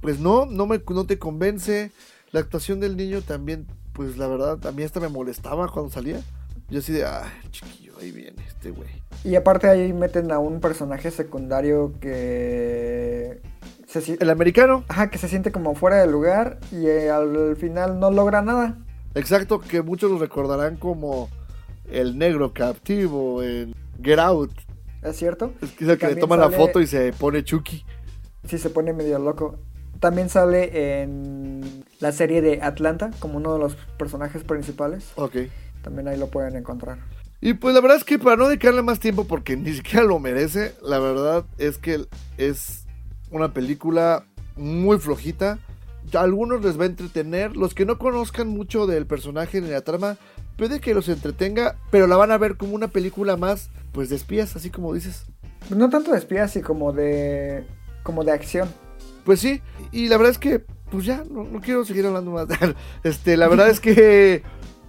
[0.00, 1.92] pues no, no, me, no te convence.
[2.32, 6.20] La actuación del niño también, pues la verdad, a mí hasta me molestaba cuando salía.
[6.68, 8.88] Yo así de, ay, chiquillo, ahí viene este güey.
[9.24, 13.40] Y aparte ahí meten a un personaje secundario que
[13.86, 18.00] se, El americano, Ajá, que se siente como fuera de lugar y eh, al final
[18.00, 18.78] no logra nada.
[19.14, 21.28] exacto, que muchos lo recordarán como
[21.90, 24.52] el negro captivo en Get Out.
[25.02, 25.52] ¿Es cierto?
[25.60, 27.84] Es que es el que le toma la foto y se pone Chucky.
[28.48, 29.58] Sí, se pone medio loco.
[30.00, 35.12] También sale en la serie de Atlanta como uno de los personajes principales.
[35.14, 35.36] Ok.
[35.82, 36.98] También ahí lo pueden encontrar.
[37.40, 40.18] Y pues la verdad es que para no dedicarle más tiempo, porque ni siquiera lo
[40.18, 42.04] merece, la verdad es que
[42.38, 42.86] es
[43.30, 44.24] una película
[44.56, 45.60] muy flojita.
[46.12, 47.56] A algunos les va a entretener.
[47.56, 50.16] Los que no conozcan mucho del personaje ni la trama,
[50.56, 54.16] puede que los entretenga, pero la van a ver como una película más, pues de
[54.16, 55.26] espías, así como dices.
[55.70, 57.64] No tanto de espías, y como de.
[58.02, 58.68] como de acción.
[59.24, 62.46] Pues sí, y la verdad es que, pues ya, no, no quiero seguir hablando más.
[63.04, 64.42] este, la verdad es que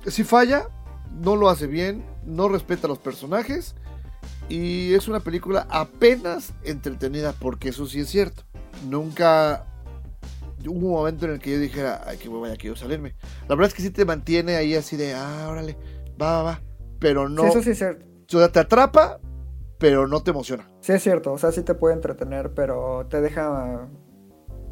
[0.08, 0.68] si falla,
[1.12, 3.76] no lo hace bien, no respeta a los personajes.
[4.50, 8.44] Y es una película apenas entretenida, porque eso sí es cierto.
[8.90, 9.66] Nunca
[10.68, 13.16] hubo un momento en el que yo dijera, ay, que vaya, quiero salirme.
[13.48, 15.78] La verdad es que sí te mantiene ahí así de, ah, órale,
[16.22, 16.62] va, va, va.
[17.00, 17.44] Pero no.
[17.44, 18.06] Sí, eso sí es cierto.
[18.34, 19.20] O sea, te atrapa,
[19.78, 20.68] pero no te emociona.
[20.82, 23.88] Sí es cierto, o sea, sí te puede entretener, pero te deja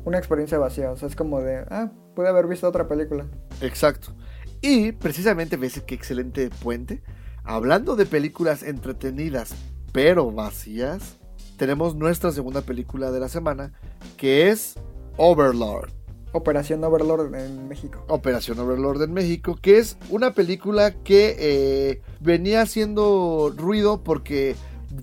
[0.06, 0.92] una experiencia vacía.
[0.92, 3.26] O sea, es como de, ah, pude haber visto otra película.
[3.62, 4.16] Exacto.
[4.62, 7.04] Y precisamente ves qué excelente puente.
[7.44, 9.56] Hablando de películas entretenidas
[9.92, 11.18] pero vacías,
[11.58, 13.74] tenemos nuestra segunda película de la semana,
[14.18, 14.76] que es
[15.18, 15.92] Overlord.
[16.34, 18.06] Operación Overlord en México.
[18.08, 24.56] Operación Overlord en México, que es una película que eh, venía haciendo ruido porque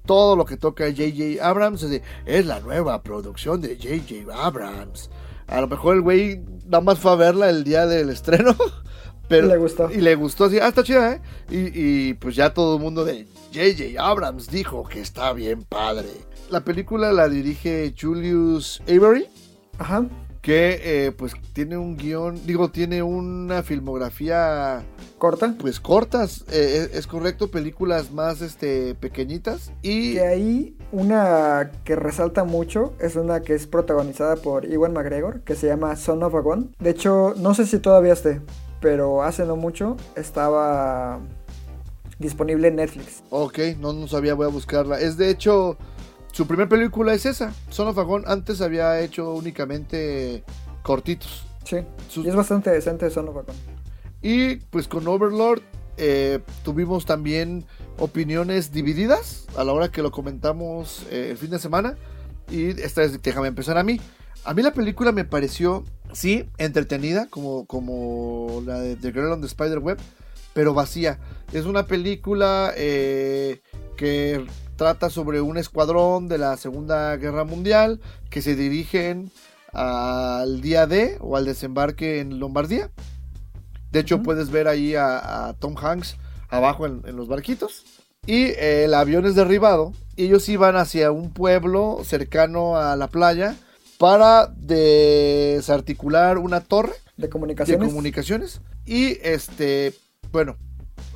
[0.06, 1.44] todo lo que toca J.J.
[1.46, 4.34] Abrams es, de, es la nueva producción de J.J.
[4.34, 5.10] Abrams.
[5.46, 8.54] A lo mejor el güey nada más fue a verla el día del estreno.
[9.28, 9.90] Pero, Y le gustó.
[9.90, 11.20] Y le gustó así, ah, está chida, ¿eh?
[11.50, 14.02] Y, y pues ya todo el mundo de J.J.
[14.02, 16.08] Abrams dijo que está bien padre.
[16.50, 19.28] La película la dirige Julius Avery,
[19.78, 20.06] Ajá.
[20.48, 24.82] Que eh, pues tiene un guion, digo, tiene una filmografía
[25.18, 25.54] Corta.
[25.60, 31.96] pues cortas, eh, es, es correcto, películas más este pequeñitas y Que ahí una que
[31.96, 36.34] resalta mucho es una que es protagonizada por Iwan McGregor, que se llama Son of
[36.34, 36.74] a Gun.
[36.78, 38.40] De hecho, no sé si todavía esté,
[38.80, 41.20] pero hace no mucho estaba
[42.18, 43.22] disponible en Netflix.
[43.28, 44.98] Ok, no, no sabía, voy a buscarla.
[44.98, 45.76] Es de hecho,
[46.32, 48.24] su primera película es esa, Son of a Gun.
[48.26, 50.44] Antes había hecho únicamente
[50.82, 51.44] cortitos.
[51.64, 51.78] Sí.
[52.08, 53.56] Sus- Y es bastante decente Son of a Gun.
[54.22, 55.62] Y pues con Overlord
[55.96, 57.64] eh, tuvimos también
[57.98, 61.96] opiniones divididas a la hora que lo comentamos eh, el fin de semana.
[62.50, 64.00] Y esta vez déjame empezar a mí.
[64.44, 69.40] A mí la película me pareció, sí, entretenida, como, como la de The Girl on
[69.40, 69.98] the Spider Web,
[70.54, 71.18] pero vacía.
[71.52, 73.60] Es una película eh,
[73.96, 74.46] que
[74.78, 79.30] trata sobre un escuadrón de la Segunda Guerra Mundial que se dirigen
[79.74, 82.90] al día D o al desembarque en Lombardía.
[83.90, 86.16] De hecho, puedes ver ahí a, a Tom Hanks
[86.48, 87.84] abajo en, en los barquitos.
[88.24, 89.92] Y eh, el avión es derribado.
[90.16, 93.56] Y ellos iban hacia un pueblo cercano a la playa
[93.98, 97.88] para desarticular una torre De de comunicaciones.
[97.88, 98.60] comunicaciones.
[98.86, 99.92] Y este,
[100.30, 100.56] bueno,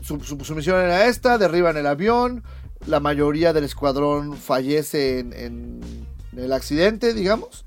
[0.03, 2.43] su, su- su misión era esta: derriban el avión.
[2.87, 5.81] La mayoría del escuadrón fallece en, en
[6.37, 7.65] el accidente, digamos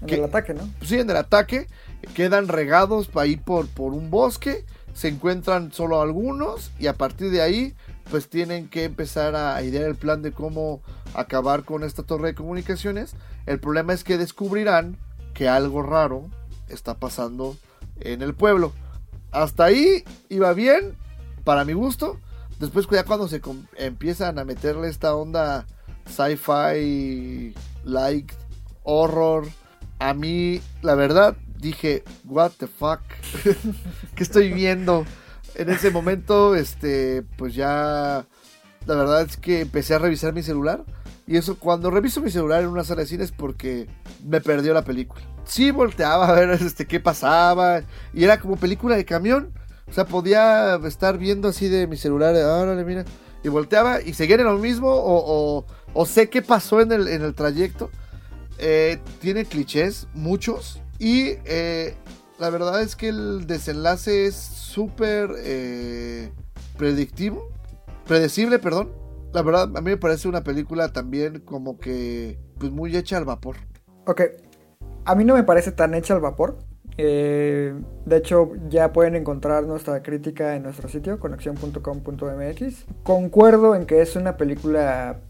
[0.00, 0.68] en que- el ataque, ¿no?
[0.78, 1.68] pues sí, en el ataque,
[2.14, 4.64] quedan regados ahí por, por un bosque,
[4.94, 7.74] se encuentran solo algunos y a partir de ahí
[8.10, 10.80] pues tienen que empezar a idear el plan de cómo
[11.14, 13.14] acabar con esta torre de comunicaciones.
[13.46, 14.96] El problema es que descubrirán
[15.34, 16.30] que algo raro
[16.68, 17.56] está pasando
[18.00, 18.72] en el pueblo.
[19.32, 20.94] Hasta ahí iba bien,
[21.44, 22.18] para mi gusto.
[22.58, 23.40] Después ya cuando se
[23.76, 25.66] empiezan a meterle esta onda
[26.06, 28.34] sci-fi, like,
[28.82, 29.46] horror,
[29.98, 33.00] a mí, la verdad, dije, what the fuck,
[34.14, 35.04] ¿qué estoy viendo?
[35.54, 38.26] En ese momento, este, pues ya,
[38.86, 40.84] la verdad es que empecé a revisar mi celular.
[41.26, 43.88] Y eso, cuando reviso mi celular en una sala de cine es porque
[44.24, 45.22] me perdió la película.
[45.44, 47.82] Sí volteaba a ver este, qué pasaba.
[48.12, 49.52] Y era como película de camión.
[49.88, 53.04] O sea, podía estar viendo así de mi celular, órale, mira.
[53.42, 54.88] Y volteaba y seguía en lo mismo.
[54.90, 57.90] O sé qué pasó en el, en el trayecto.
[58.58, 60.80] Eh, tiene clichés, muchos.
[60.98, 61.94] Y eh,
[62.38, 66.32] la verdad es que el desenlace es súper eh,
[66.76, 67.48] predictivo.
[68.06, 68.92] Predecible, perdón.
[69.32, 73.24] La verdad, a mí me parece una película también como que pues muy hecha al
[73.24, 73.56] vapor.
[74.06, 74.22] Ok.
[75.04, 76.58] A mí no me parece tan hecha al vapor.
[76.98, 77.74] Eh,
[78.06, 82.86] de hecho, ya pueden encontrar nuestra crítica en nuestro sitio, conexión.com.mx.
[83.02, 85.20] Concuerdo en que es una película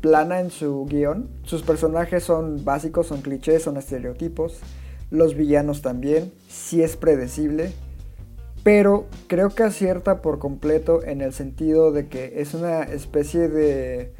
[0.00, 1.30] plana en su guion.
[1.44, 4.60] Sus personajes son básicos, son clichés, son estereotipos.
[5.10, 6.32] Los villanos también.
[6.48, 7.72] Sí es predecible.
[8.62, 14.14] Pero creo que acierta por completo en el sentido de que es una especie de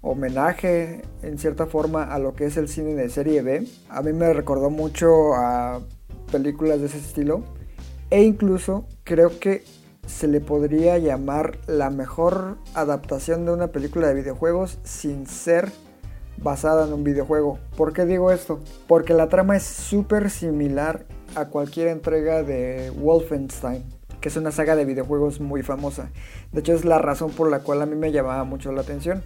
[0.00, 3.66] homenaje en cierta forma a lo que es el cine de serie B.
[3.88, 5.80] A mí me recordó mucho a
[6.30, 7.42] películas de ese estilo.
[8.10, 9.64] E incluso creo que
[10.06, 15.70] se le podría llamar la mejor adaptación de una película de videojuegos sin ser
[16.38, 17.58] basada en un videojuego.
[17.76, 18.60] ¿Por qué digo esto?
[18.86, 21.04] Porque la trama es súper similar
[21.34, 23.84] a cualquier entrega de Wolfenstein,
[24.20, 26.10] que es una saga de videojuegos muy famosa.
[26.52, 29.22] De hecho es la razón por la cual a mí me llamaba mucho la atención.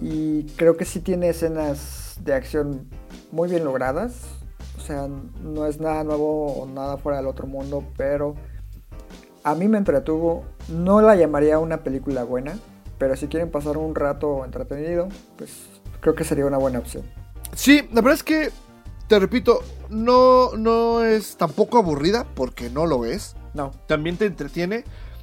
[0.00, 2.88] Y creo que sí tiene escenas de acción
[3.32, 4.39] muy bien logradas.
[4.90, 5.08] O sea,
[5.44, 8.34] no es nada nuevo o nada fuera del otro mundo, pero
[9.44, 10.42] a mí me entretuvo.
[10.66, 12.58] No la llamaría una película buena,
[12.98, 15.52] pero si quieren pasar un rato entretenido, pues
[16.00, 17.04] creo que sería una buena opción.
[17.54, 18.50] Sí, la verdad es que,
[19.06, 19.60] te repito,
[19.90, 23.36] no, no es tampoco aburrida, porque no lo es.
[23.54, 23.70] No.
[23.86, 24.82] También te entretiene.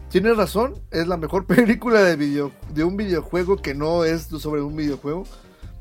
[0.10, 4.62] Tienes razón, es la mejor película de, video, de un videojuego que no es sobre
[4.62, 5.26] un videojuego.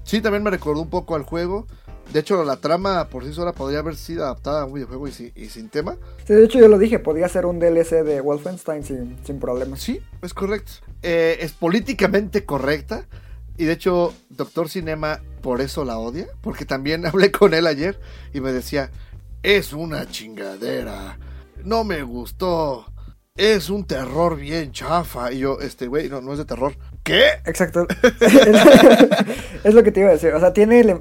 [0.02, 1.68] Sí, también me recordó un poco al juego.
[2.12, 5.12] De hecho, la trama por sí sola podría haber sido adaptada a un videojuego y,
[5.12, 5.96] si- y sin tema.
[6.26, 9.80] Sí, de hecho yo lo dije, podía ser un DLC de Wolfenstein sin, sin problemas.
[9.80, 10.72] Sí, es correcto.
[11.02, 13.06] Eh, es políticamente correcta.
[13.58, 16.26] Y de hecho, Doctor Cinema por eso la odia.
[16.42, 17.98] Porque también hablé con él ayer
[18.32, 18.90] y me decía,
[19.42, 21.18] es una chingadera.
[21.64, 22.86] No me gustó.
[23.34, 25.32] Es un terror bien chafa.
[25.32, 26.74] Y yo, este güey, no, no es de terror.
[27.02, 27.24] ¿Qué?
[27.44, 27.86] Exacto.
[29.64, 30.32] es lo que te iba a decir.
[30.32, 31.00] O sea, tiene,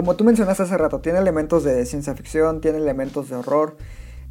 [0.00, 3.76] como tú mencionaste hace rato, tiene elementos de ciencia ficción, tiene elementos de horror,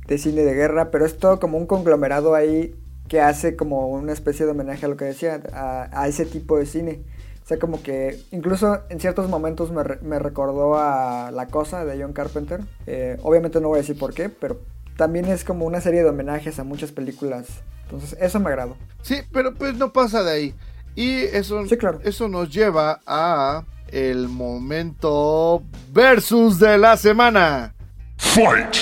[0.08, 2.74] de cine de guerra, pero es todo como un conglomerado ahí
[3.08, 6.58] que hace como una especie de homenaje a lo que decía, a, a ese tipo
[6.58, 7.04] de cine.
[7.44, 11.86] O sea, como que incluso en ciertos momentos me, re- me recordó a La Cosa
[11.86, 12.62] de John Carpenter.
[12.88, 14.60] Eh, obviamente no voy a decir por qué, pero
[14.98, 17.46] también es como una serie de homenajes a muchas películas.
[17.84, 18.76] Entonces, eso me agradó.
[19.04, 20.56] Sí, pero pues no pasa de ahí.
[20.96, 22.00] Y eso, Sí, claro.
[22.04, 27.74] eso nos lleva a el momento versus de la semana.
[28.18, 28.76] Fight!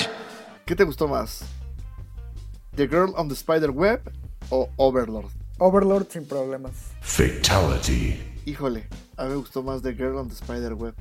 [0.66, 1.41] ¿Qué te gustó más?
[2.76, 4.01] ¿The Girl on the Spider Web
[4.49, 5.32] o Overlord?
[5.60, 6.72] Overlord sin problemas.
[7.01, 8.22] Fatality.
[8.45, 8.88] Híjole,
[9.18, 10.93] a mí me gustó más The Girl on the Spider Web.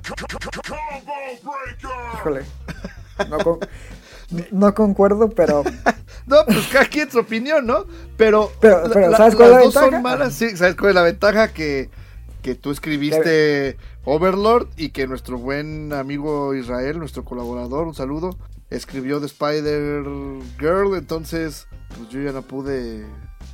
[2.15, 2.43] Híjole.
[3.31, 3.59] No, con-
[4.51, 5.63] no concuerdo, pero
[6.27, 7.85] No, pues cada quien su opinión, ¿no?
[8.17, 10.03] Pero, Pero- pero, ¿sabes cuál es las la dos son ventaja?
[10.03, 11.49] malas, sí, ¿sabes cuál es la ventaja?
[11.53, 11.89] Que,
[12.43, 13.77] que tú escribiste
[14.07, 18.39] Overlord y que nuestro buen amigo Israel, nuestro colaborador, un saludo,
[18.71, 20.05] escribió The Spider
[20.61, 23.05] Girl, entonces pues yo ya no pude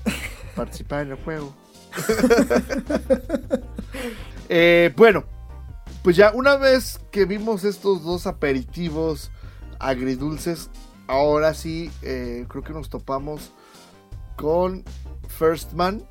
[0.55, 1.55] participar en el juego.
[4.55, 5.25] Eh, bueno,
[6.03, 9.31] pues ya una vez que vimos estos dos aperitivos
[9.79, 10.69] agridulces,
[11.07, 13.53] ahora sí eh, creo que nos topamos
[14.37, 14.85] con
[15.29, 16.07] First Man,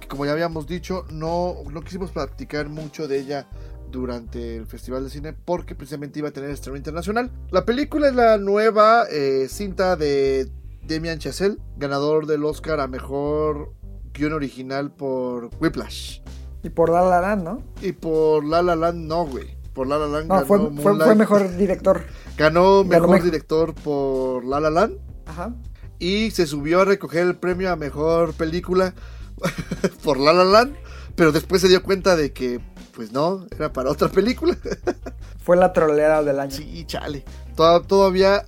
[0.00, 3.46] que como ya habíamos dicho, no, no quisimos platicar mucho de ella
[3.92, 7.30] durante el Festival de Cine porque precisamente iba a tener estreno internacional.
[7.50, 10.50] La película es la nueva eh, cinta de
[10.84, 13.72] Demian Chazelle, ganador del Oscar a Mejor
[14.12, 16.20] Guión Original por Whiplash.
[16.62, 17.62] y por La La Land, ¿no?
[17.80, 19.56] Y por La La Land no, güey.
[19.72, 22.02] Por La La Land No, ganó fue, fue, mejor director.
[22.36, 23.24] Ganó mejor mejor.
[23.24, 24.98] director por La La Land.
[25.26, 25.54] Ajá.
[25.98, 28.92] Y se subió a recoger el premio a mejor película
[30.04, 30.74] por La La Land.
[31.14, 32.60] Pero después se dio cuenta de que,
[32.94, 34.56] pues no, era para otra película.
[35.44, 36.50] Fue la trolera del año.
[36.52, 37.24] sí, chale.
[37.56, 38.46] Toda- todavía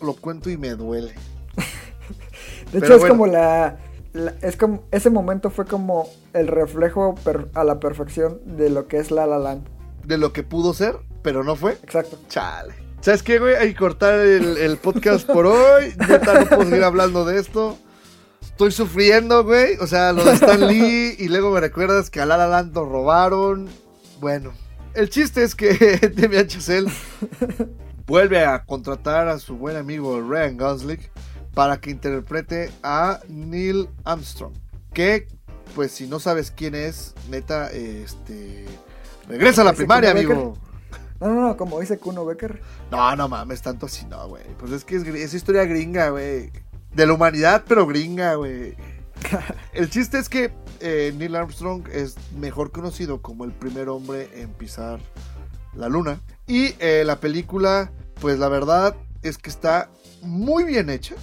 [0.00, 1.14] lo cuento y me duele.
[2.72, 3.78] de hecho, es como la,
[4.12, 4.84] la- Es como.
[4.90, 9.26] Ese momento fue como el reflejo per- a la perfección de lo que es La
[9.26, 9.66] La Land.
[10.04, 11.72] De lo que pudo ser, pero no fue.
[11.82, 12.18] Exacto.
[12.28, 12.74] Chale.
[13.00, 13.54] ¿Sabes qué, güey?
[13.56, 15.92] Hay que cortar el, el podcast por hoy.
[16.08, 17.76] Neta, no puedo seguir hablando de esto.
[18.52, 19.76] Estoy sufriendo, güey.
[19.80, 21.16] O sea, lo de Stan Lee.
[21.18, 23.68] Y luego me recuerdas que a La La Land nos robaron.
[24.20, 24.52] Bueno,
[24.94, 25.74] el chiste es que
[26.14, 26.90] Demian Chazelle
[28.06, 31.00] vuelve a contratar a su buen amigo Ryan Gosling
[31.54, 34.52] para que interprete a Neil Armstrong.
[34.92, 35.26] Que,
[35.74, 38.66] pues, si no sabes quién es, neta, este.
[39.28, 40.58] Regresa a la primaria, amigo.
[41.20, 42.60] No, no, no, como dice Kuno Becker.
[42.90, 44.44] No, no mames, tanto así no, güey.
[44.58, 46.50] Pues es que es, es historia gringa, güey.
[46.94, 48.76] De la humanidad, pero gringa, güey.
[49.72, 54.50] El chiste es que eh, Neil Armstrong es mejor conocido como el primer hombre en
[54.50, 55.00] pisar
[55.74, 56.20] la luna.
[56.46, 59.90] Y eh, la película, pues la verdad es que está
[60.22, 61.14] muy bien hecha.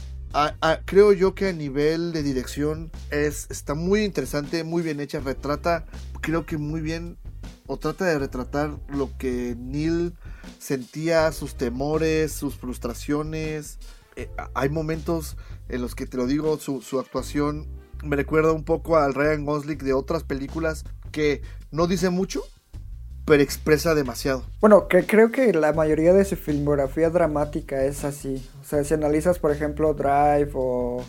[0.86, 5.20] Creo yo que a nivel de dirección es, está muy interesante, muy bien hecha.
[5.20, 5.86] Retrata,
[6.22, 7.18] creo que muy bien,
[7.66, 10.14] o trata de retratar lo que Neil
[10.60, 13.80] sentía, sus temores, sus frustraciones.
[14.16, 15.36] Eh, hay momentos
[15.70, 17.68] en los que te lo digo, su, su actuación
[18.04, 21.42] me recuerda un poco al Ryan Gosling de otras películas que
[21.72, 22.44] no dice mucho,
[23.26, 24.44] pero expresa demasiado.
[24.62, 28.48] Bueno, que creo que la mayoría de su filmografía dramática es así.
[28.62, 31.04] O sea, si analizas, por ejemplo, Drive o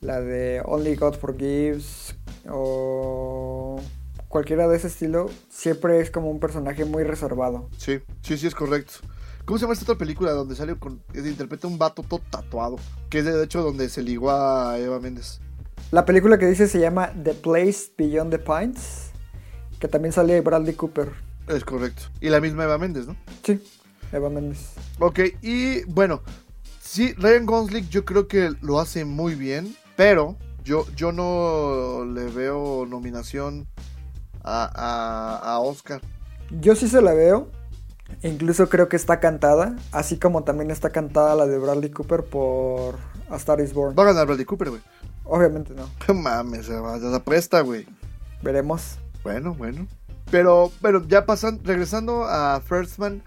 [0.00, 2.14] la de Only God Forgives
[2.48, 3.80] o
[4.28, 7.68] cualquiera de ese estilo, siempre es como un personaje muy reservado.
[7.76, 8.94] Sí, sí, sí, es correcto.
[9.48, 10.98] ¿Cómo se llama esta otra película donde sale con.
[11.10, 12.76] que interpreta un vato todo tatuado?
[13.08, 15.40] Que es de hecho donde se ligó a Eva Méndez.
[15.90, 19.10] La película que dice se llama The Place Beyond the Pines,
[19.78, 21.12] que también sale Bradley Cooper.
[21.46, 22.02] Es correcto.
[22.20, 23.16] Y la misma Eva Méndez, ¿no?
[23.42, 23.58] Sí,
[24.12, 24.74] Eva Méndez.
[24.98, 26.20] Ok, y bueno,
[26.82, 32.26] sí, Ryan Gosling yo creo que lo hace muy bien, pero yo, yo no le
[32.26, 33.66] veo nominación
[34.44, 36.02] a, a, a Oscar.
[36.60, 37.50] Yo sí se la veo.
[38.22, 42.96] Incluso creo que está cantada, así como también está cantada la de Bradley Cooper por
[43.30, 43.94] A Star is Born.
[43.96, 44.82] Va a ganar Bradley Cooper, güey.
[45.24, 45.88] Obviamente no.
[46.08, 47.86] No mames, se va, ya se apuesta, güey.
[48.42, 48.98] Veremos.
[49.22, 49.86] Bueno, bueno.
[50.30, 53.22] Pero, pero ya pasan, regresando a First Man,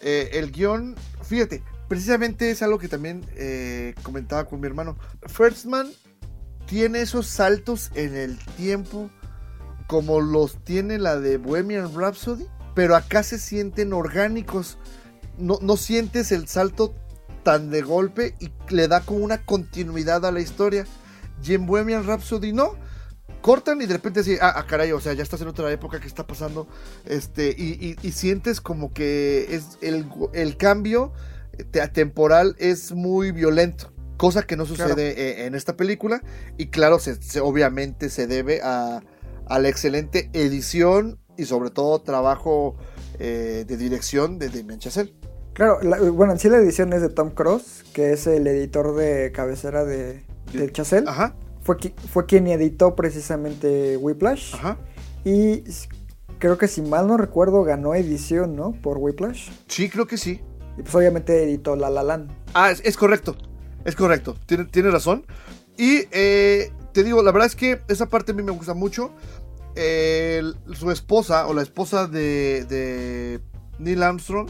[0.00, 4.96] eh, el guion, fíjate, precisamente es algo que también eh, comentaba con mi hermano.
[5.26, 5.88] First Man
[6.66, 9.10] tiene esos saltos en el tiempo
[9.86, 12.46] como los tiene la de Bohemian Rhapsody,
[12.78, 14.78] pero acá se sienten orgánicos.
[15.36, 16.94] No, no sientes el salto
[17.42, 20.86] tan de golpe y le da como una continuidad a la historia.
[21.44, 22.76] Y en Bohemian Rhapsody no.
[23.42, 25.98] Cortan y de repente así, ah, ah, caray, o sea, ya estás en otra época
[25.98, 26.68] que está pasando.
[27.04, 31.12] Este, y, y- y sientes como que es el, el cambio
[31.72, 33.92] te- temporal es muy violento.
[34.18, 36.22] Cosa que no sucede eh, en esta película.
[36.58, 39.02] Y claro, se, se- obviamente se debe a,
[39.48, 42.76] a la excelente edición y sobre todo trabajo
[43.18, 45.14] eh, de dirección de Damien Chazelle.
[45.54, 48.94] Claro, la- bueno, en sí la edición es de Tom Cruise, que es el editor
[48.94, 51.08] de cabecera de, de Chazelle.
[51.08, 51.76] Ajá, Fue,
[52.12, 54.54] fue quien editó precisamente Whiplash.
[54.54, 54.78] ajá.
[55.24, 55.64] Y
[56.38, 58.72] creo que si mal no recuerdo ganó edición, ¿no?
[58.72, 59.50] Por Whiplash.
[59.66, 60.40] Sí, creo que sí.
[60.78, 62.30] Y pues obviamente editó La La Land.
[62.54, 63.36] Ah, es, es correcto.
[63.84, 64.36] Es correcto.
[64.46, 65.26] Tiene, tiene razón.
[65.76, 69.10] Y eh, te digo, la verdad es que esa parte a mí me gusta mucho.
[69.78, 73.40] El- su esposa o la esposa de, de
[73.78, 74.48] Neil Armstrong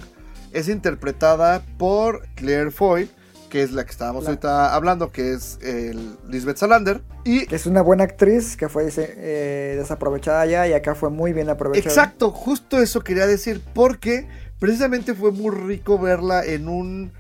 [0.52, 3.10] es interpretada por Claire Foy,
[3.50, 7.02] que es la que estábamos La- ahorita hablando, que es el Lisbeth Salander.
[7.24, 11.32] Y Que es una buena actriz que fue eh, desaprovechada ya y acá fue muy
[11.34, 11.88] bien aprovechada.
[11.88, 14.26] Exacto, justo eso quería decir, porque
[14.58, 17.12] precisamente fue muy rico verla en un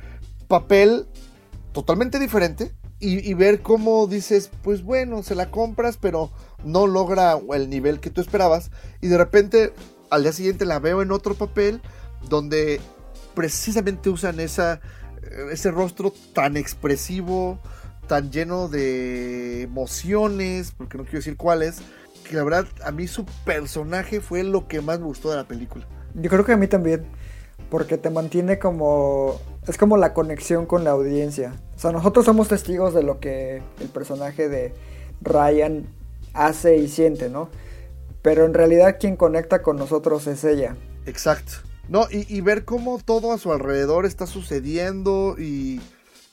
[0.48, 1.06] papel
[1.72, 6.30] totalmente diferente y, ver cómo dices, pues bueno, se la compras, pero
[6.64, 8.72] no logra el nivel que tú esperabas.
[9.00, 9.72] Y de repente
[10.10, 11.80] al día siguiente la veo en otro papel
[12.28, 12.80] donde
[13.34, 14.80] precisamente usan esa,
[15.22, 17.60] eh, ese rostro tan expresivo,
[18.08, 21.78] tan lleno de emociones, porque no quiero decir cuáles,
[22.28, 25.46] que la verdad a mí su personaje fue lo que más me gustó de la
[25.46, 25.86] película.
[26.14, 27.06] Yo creo que a mí también.
[27.70, 29.40] Porque te mantiene como.
[29.66, 31.52] Es como la conexión con la audiencia.
[31.76, 34.72] O sea, nosotros somos testigos de lo que el personaje de
[35.20, 35.86] Ryan
[36.32, 37.50] hace y siente, ¿no?
[38.22, 40.76] Pero en realidad quien conecta con nosotros es ella.
[41.04, 41.52] Exacto.
[41.88, 45.80] No, y, y ver cómo todo a su alrededor está sucediendo y,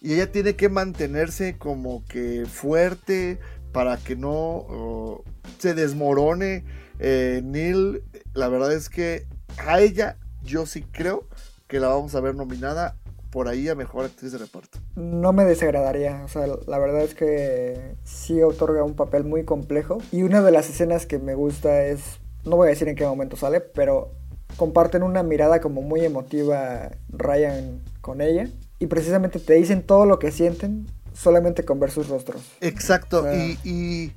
[0.01, 3.39] y ella tiene que mantenerse como que fuerte
[3.71, 5.23] para que no
[5.57, 6.63] se desmorone.
[6.99, 9.25] Eh, Neil, la verdad es que
[9.57, 11.23] a ella yo sí creo
[11.67, 12.95] que la vamos a ver nominada
[13.31, 14.79] por ahí a Mejor Actriz de Reparto.
[14.95, 16.21] No me desagradaría.
[16.23, 19.97] O sea, la verdad es que sí otorga un papel muy complejo.
[20.11, 21.99] Y una de las escenas que me gusta es.
[22.45, 24.11] No voy a decir en qué momento sale, pero
[24.55, 28.47] comparten una mirada como muy emotiva Ryan con ella.
[28.79, 32.41] Y precisamente te dicen todo lo que sienten solamente con ver sus rostros.
[32.61, 34.13] Exacto, O sea- y, y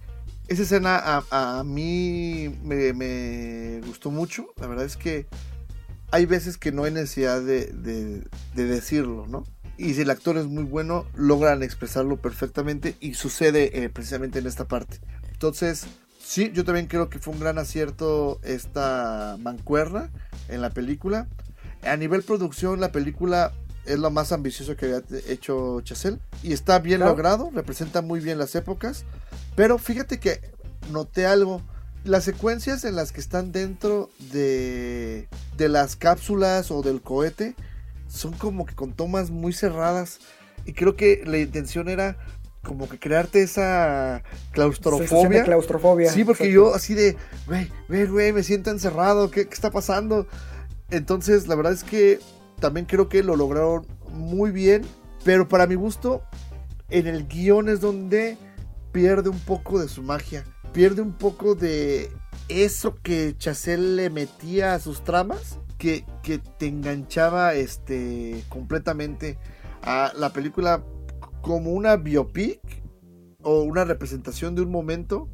[0.48, 0.96] esa escena
[1.30, 4.46] a, a mí me, me gustó mucho.
[4.60, 5.26] La verdad es que
[6.10, 9.44] hay veces que no hay necesidad de, de- de decirlo, ¿no?
[9.76, 14.46] Y si el actor es muy bueno, logran expresarlo perfectamente y sucede eh, precisamente en
[14.46, 14.98] esta parte.
[15.30, 15.86] Entonces,
[16.20, 20.10] sí, yo también creo que fue un gran acierto esta mancuerna
[20.48, 21.28] en la película.
[21.82, 23.52] A nivel producción, la película
[23.86, 27.12] es lo más ambicioso que había hecho Chazelle y está bien Claro.
[27.12, 29.04] logrado, representa muy bien las épocas.
[29.54, 30.40] Pero fíjate que
[30.90, 31.62] noté algo.
[32.08, 35.28] Las secuencias en las que están dentro de,
[35.58, 37.54] de las cápsulas o del cohete
[38.06, 40.18] son como que con tomas muy cerradas.
[40.64, 42.16] Y creo que la intención era
[42.62, 45.44] como que crearte esa de claustrofobia.
[45.44, 46.10] claustrofobia.
[46.10, 46.70] Sí, porque exacto.
[46.70, 47.14] yo así de,
[47.46, 50.26] güey, güey, güey, me siento encerrado, ¿qué, qué está pasando?
[50.90, 52.20] Entonces, la verdad es que
[52.58, 54.80] también creo que lo lograron muy bien,
[55.24, 56.22] pero para mi gusto,
[56.88, 58.38] en el guion es donde
[58.92, 62.10] pierde un poco de su magia, pierde un poco de
[62.48, 69.38] eso que Chazelle le metía a sus tramas, que, que te enganchaba este, completamente
[69.82, 70.82] a la película
[71.42, 72.60] como una biopic
[73.42, 75.28] o una representación de un momento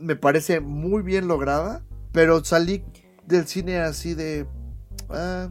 [0.00, 2.82] me parece muy bien lograda Pero salí
[3.26, 4.46] del cine así de.
[5.10, 5.50] ah,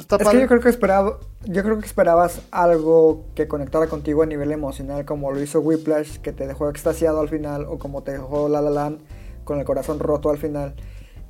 [0.00, 0.38] está Es padre.
[0.38, 4.52] que yo creo que esperaba, yo creo que esperabas algo que conectara contigo a nivel
[4.52, 8.48] emocional, como lo hizo Whiplash, que te dejó extasiado al final, o como te dejó
[8.48, 9.00] La La Land
[9.44, 10.74] con el corazón roto al final.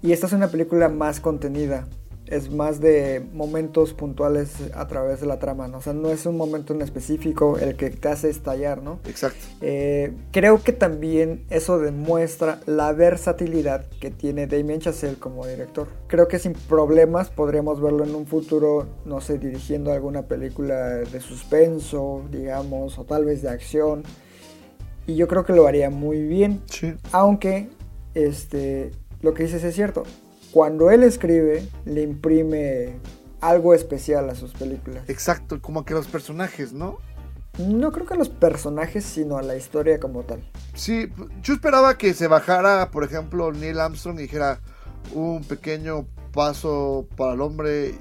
[0.02, 1.86] Y esta es una película más contenida,
[2.30, 5.78] es más de momentos puntuales a través de la trama, ¿no?
[5.78, 9.00] O sea, no es un momento en específico el que te hace estallar, ¿no?
[9.06, 9.44] Exacto.
[9.60, 15.88] Eh, creo que también eso demuestra la versatilidad que tiene Damien Chazelle como director.
[16.06, 21.20] Creo que sin problemas podríamos verlo en un futuro, no sé, dirigiendo alguna película de
[21.20, 24.04] suspenso, digamos, o tal vez de acción.
[25.06, 26.62] Y yo creo que lo haría muy bien.
[26.66, 26.94] Sí.
[27.10, 27.68] Aunque,
[28.14, 30.04] este, lo que dices es cierto.
[30.52, 32.98] Cuando él escribe, le imprime
[33.40, 35.08] algo especial a sus películas.
[35.08, 36.98] Exacto, como que los personajes, ¿no?
[37.58, 40.42] No creo que a los personajes, sino a la historia como tal.
[40.74, 41.08] Sí,
[41.42, 44.60] yo esperaba que se bajara, por ejemplo, Neil Armstrong y dijera
[45.14, 47.94] un pequeño paso para el hombre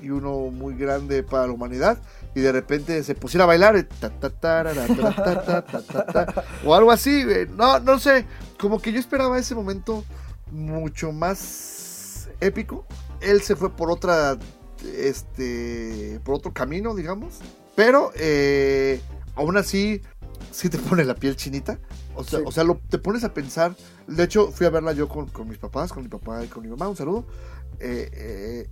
[0.00, 1.98] y uno muy grande para la humanidad.
[2.34, 3.82] Y de repente se pusiera a bailar.
[4.00, 7.24] ta, ta, tarara, ta, ta, o algo así.
[7.24, 7.46] güey.
[7.48, 8.26] No, no sé.
[8.58, 10.04] Como que yo esperaba ese momento
[10.50, 11.75] mucho más
[12.40, 12.86] épico.
[13.20, 14.38] Él se fue por otra.
[14.84, 16.20] Este.
[16.24, 17.38] Por otro camino, digamos.
[17.74, 19.00] Pero eh,
[19.34, 20.00] aún así.
[20.50, 21.78] Sí te pone la piel chinita.
[22.14, 22.44] O sea, Sí.
[22.46, 23.74] o sea lo, te pones a pensar.
[24.06, 26.62] De hecho, fui a verla yo con, con mis papás, con mi papá y con
[26.62, 26.88] mi mamá.
[26.88, 27.26] Un saludo.
[27.78, 28.70] Eh, eh,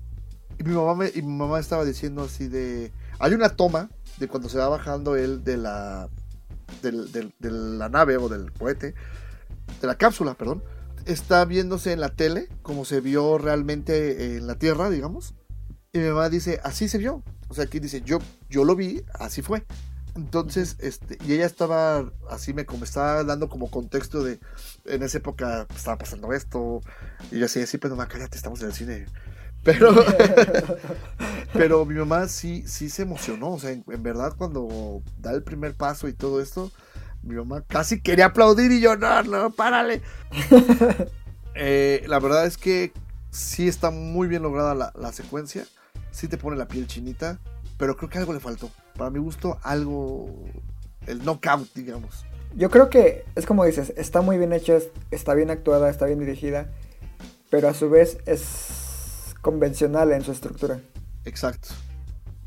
[0.59, 2.93] y, mi mamá me- y mi mamá estaba diciendo así de.
[3.19, 6.09] Hay una toma de cuando se va bajando él de la.
[6.83, 8.95] del- del- de la nave o del cohete.
[9.81, 10.63] De la cápsula, perdón.
[11.07, 15.35] Está viéndose en la tele como se vio realmente en la Tierra, digamos.
[15.93, 17.23] Y mi mamá dice, así se vio.
[17.49, 19.65] O sea, aquí dice, yo, yo lo vi, así fue.
[20.17, 24.39] Entonces, este, y ella estaba así, me como estaba dando como contexto de,
[24.85, 26.81] en esa época estaba pasando esto.
[27.33, 29.07] Y yo así, sí, pero mamá, cállate, estamos en el cine.
[29.65, 29.93] Pero,
[31.53, 33.53] pero mi mamá sí, sí se emocionó.
[33.53, 36.71] O sea, en, en verdad, cuando da el primer paso y todo esto,
[37.25, 40.03] mi mamá casi quería aplaudir y yo, no, no, párale.
[41.57, 42.93] Eh, la verdad es que
[43.31, 45.65] sí está muy bien lograda la, la secuencia.
[46.11, 47.39] Sí te pone la piel chinita.
[47.79, 48.71] Pero creo que algo le faltó.
[48.97, 50.35] Para mi gusto, algo.
[51.07, 52.27] El knockout, digamos.
[52.57, 56.07] Yo creo que es como dices, está muy bien hecha, es- está bien actuada, está
[56.07, 56.73] bien dirigida,
[57.51, 60.81] pero a su vez es convencional en su estructura.
[61.25, 61.69] Exacto.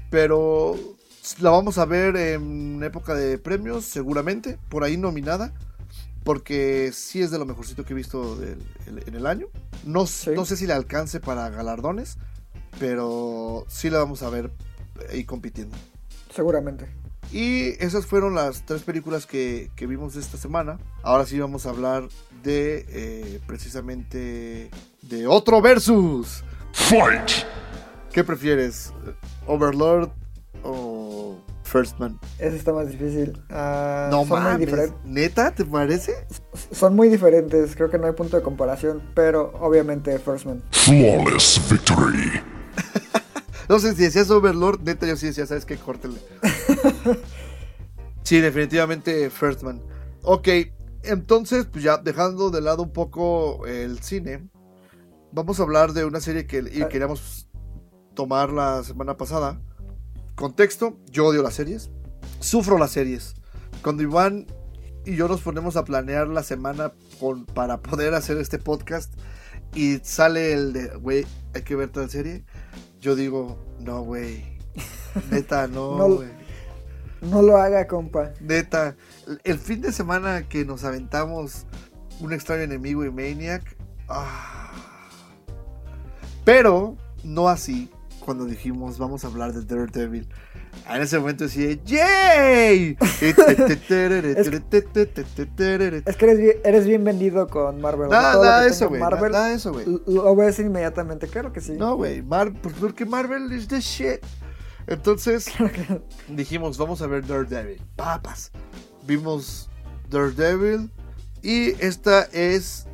[0.10, 0.76] Pero
[1.40, 4.58] la vamos a ver en época de premios, seguramente.
[4.70, 5.54] Por ahí nominada.
[6.24, 9.48] Porque sí es de lo mejorcito que he visto del- el- en el año.
[9.86, 10.32] No, Sí.
[10.36, 12.18] no sé si le alcance para galardones.
[12.80, 14.52] Pero sí la vamos a ver
[15.10, 15.78] ahí compitiendo.
[16.36, 16.88] Seguramente.
[17.32, 20.78] Y esas fueron las tres películas que, que vimos esta semana.
[21.04, 22.08] Ahora sí vamos a hablar
[22.44, 24.70] de eh, precisamente
[25.02, 26.44] de otro versus.
[26.74, 27.32] Fight!
[28.14, 28.94] ¿Qué prefieres?
[29.46, 30.10] ¿Overlord
[30.64, 32.20] o First Man?
[32.40, 33.42] Ese está más difícil.
[33.50, 34.60] Ah, no son muy mames.
[34.60, 34.96] diferentes.
[35.06, 35.52] ¿Neta?
[35.52, 36.14] ¿Te parece?
[36.72, 40.64] Son muy diferentes, creo que no hay punto de comparación, pero obviamente First Man.
[40.72, 42.42] Flawless victory!
[43.70, 45.76] No sé si decías Overlord, neta yo sí decía, ¿sabes qué?
[45.76, 46.16] Córtele.
[48.24, 49.82] sí, definitivamente First Man.
[50.24, 50.48] Ok,
[51.04, 54.48] entonces, pues ya dejando de lado un poco el cine,
[55.34, 56.88] vamos a hablar de una serie que y Ah.
[56.90, 57.50] queríamos
[58.14, 59.60] tomar la semana pasada.
[60.38, 61.90] Contexto, yo odio las series,
[62.40, 63.34] sufro las series.
[63.82, 64.46] Cuando Iván
[65.04, 69.12] y yo nos ponemos a planear la semana con- para poder hacer este podcast
[69.74, 71.26] y sale el de, güey,
[71.56, 72.46] hay que ver tal serie,
[73.02, 74.46] yo digo, no, güey,
[75.32, 76.20] neta, no.
[77.20, 78.32] No lo haga, compa.
[78.40, 78.96] Neta,
[79.44, 81.66] el fin de semana que nos aventamos
[82.20, 83.76] un extraño enemigo y Maniac.
[84.08, 84.72] ah.
[86.46, 87.90] pero no así
[88.28, 90.28] cuando dijimos vamos a hablar de Daredevil.
[90.90, 92.98] En ese momento decía ¡Yay!
[96.06, 98.10] Es que eres bien, eres bien vendido con Marvel.
[98.10, 99.00] Nada, lo nada eso, güey.
[99.00, 99.86] Marvel, Nada de eso, güey.
[100.08, 101.72] Lo ves inmediatamente, claro que sí.
[101.72, 102.22] No, güey.
[102.22, 104.20] Mar pues porque Marvel is the shit.
[104.88, 105.46] Entonces
[106.28, 107.82] dijimos, vamos a ver Daredevil.
[107.96, 108.52] Papas.
[109.06, 109.70] Vimos
[110.10, 110.92] Daredevil.
[111.42, 112.88] Y esta es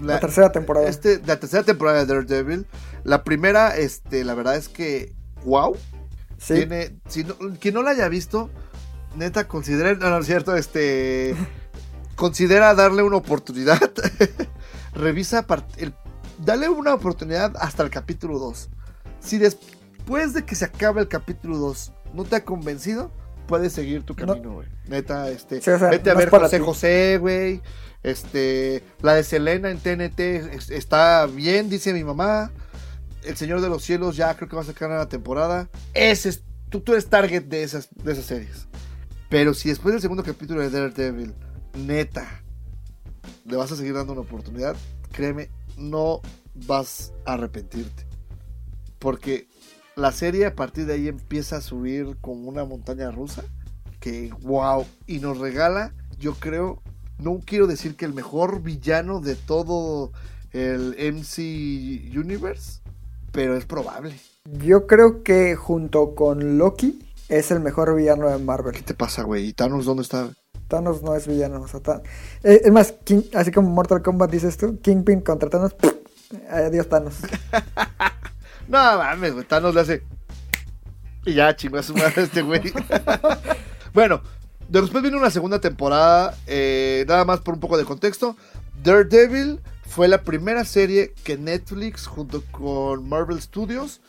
[0.00, 0.88] La tercera temporada.
[0.88, 2.64] Este, la tercera temporada de Daredevil.
[3.08, 5.74] La primera, este, la verdad es que, wow.
[6.36, 6.54] sí.
[6.54, 8.50] Tiene, si no, quien no la haya visto,
[9.16, 11.34] neta, considera, no, no es cierto, este,
[12.16, 13.80] considera darle una oportunidad.
[14.94, 15.46] Revisa,
[15.78, 15.94] el,
[16.44, 18.68] dale una oportunidad hasta el capítulo 2.
[19.20, 23.10] Si después de que se acabe el capítulo 2 no te ha convencido,
[23.46, 24.68] puedes seguir tu camino, güey.
[24.86, 25.62] Neta, este.
[25.62, 26.64] Sí, o sea, vete a no ver José ti.
[26.64, 27.62] José, güey.
[28.02, 28.84] Este.
[29.00, 30.20] La de Selena en TNT
[30.54, 32.50] es- está bien, dice mi mamá.
[33.24, 35.68] El Señor de los Cielos ya creo que va a sacar una temporada.
[35.94, 36.44] Ese es.
[36.70, 38.68] Tú, tú eres target de esas, de esas series.
[39.28, 41.34] Pero si después del segundo capítulo de Daredevil,
[41.74, 42.42] neta,
[43.44, 44.76] le vas a seguir dando una oportunidad,
[45.12, 46.20] créeme, no
[46.66, 48.06] vas a arrepentirte.
[48.98, 49.48] Porque
[49.96, 53.44] la serie a partir de ahí empieza a subir como una montaña rusa.
[54.00, 54.86] Que wow.
[55.06, 56.82] Y nos regala, yo creo,
[57.18, 60.12] no quiero decir que el mejor villano de todo
[60.52, 62.80] el MC Universe,
[63.38, 64.18] pero es probable.
[64.64, 68.74] Yo creo que junto con Loki es el mejor villano de Marvel.
[68.74, 69.46] ¿Qué te pasa, güey?
[69.46, 70.30] ¿Y Thanos dónde está?
[70.66, 71.60] Thanos no es villano.
[71.60, 72.02] o sea, Than-
[72.42, 75.76] eh, es más, King- así como Mortal Kombat dices tú, Kingpin contra Thanos.
[76.50, 77.14] Adiós Thanos.
[78.66, 79.46] No mames, güey.
[79.46, 80.02] Thanos le hace.
[81.24, 82.60] Y ya chingó a su madre este güey.
[83.94, 84.20] bueno,
[84.68, 86.34] después viene una segunda temporada.
[86.48, 88.36] eh, nada más por un poco de contexto.
[88.82, 94.00] Daredevil fue la primera serie que Netflix junto con Marvel Studios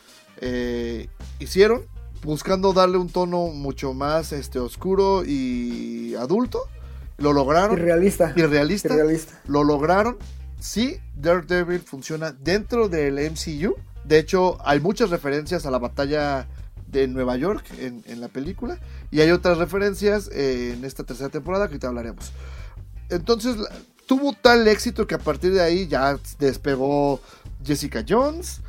[0.42, 1.08] eh,
[1.40, 1.84] hicieron.
[2.22, 6.64] Buscando darle un tono mucho más este, oscuro y adulto.
[7.18, 7.78] Lo lograron.
[7.78, 8.34] Irrealista.
[8.36, 8.94] Irrealista.
[8.94, 9.42] Irrealista.
[9.48, 10.18] Lo lograron.
[10.60, 13.76] Sí, Daredevil funciona dentro del MCU.
[14.04, 16.50] De hecho, hay muchas referencias a la batalla
[16.88, 18.80] de Nueva York en, en la película.
[19.12, 22.34] Y hay otras referencias eh, en esta tercera temporada que ahorita hablaremos.
[23.10, 23.56] Entonces,
[24.10, 27.22] tuvo tal éxito que a partir de ahí ya despegó
[27.64, 28.60] Jessica Jones,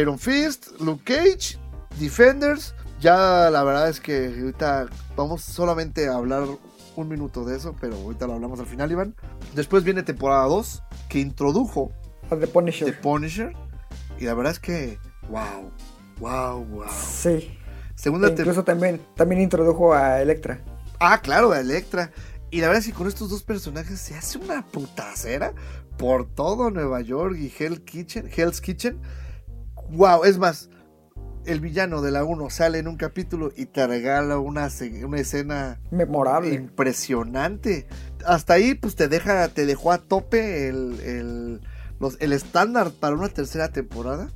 [0.00, 1.58] Iron Fist, Luke Cage,
[1.98, 2.74] Defenders.
[2.98, 6.44] Ya la verdad es que ahorita vamos solamente a hablar
[6.96, 9.14] un minuto de eso, pero ahorita lo hablamos al final, Iván.
[9.54, 11.92] Después viene temporada 2, que introdujo
[12.30, 12.90] A The Punisher.
[12.90, 13.52] The Punisher.
[14.18, 15.70] Y la verdad es que, wow,
[16.20, 16.86] wow, wow.
[16.90, 17.58] Sí.
[17.94, 20.62] Segunda E incluso también, también introdujo a Electra.
[20.98, 22.12] Ah, claro, a Electra.
[22.50, 25.52] Y la verdad es que con estos dos personajes se hace una putacera
[25.98, 28.98] por todo Nueva York y Hell Kitchen, Hell's Kitchen.
[29.90, 30.68] Wow, es más,
[31.44, 34.68] el villano de la 1 sale en un capítulo y te regala una,
[35.04, 36.52] una escena Memorable.
[36.54, 37.86] impresionante.
[38.26, 41.60] Hasta ahí, pues te deja, te dejó a tope el, el,
[41.98, 44.30] los- el estándar para una tercera temporada.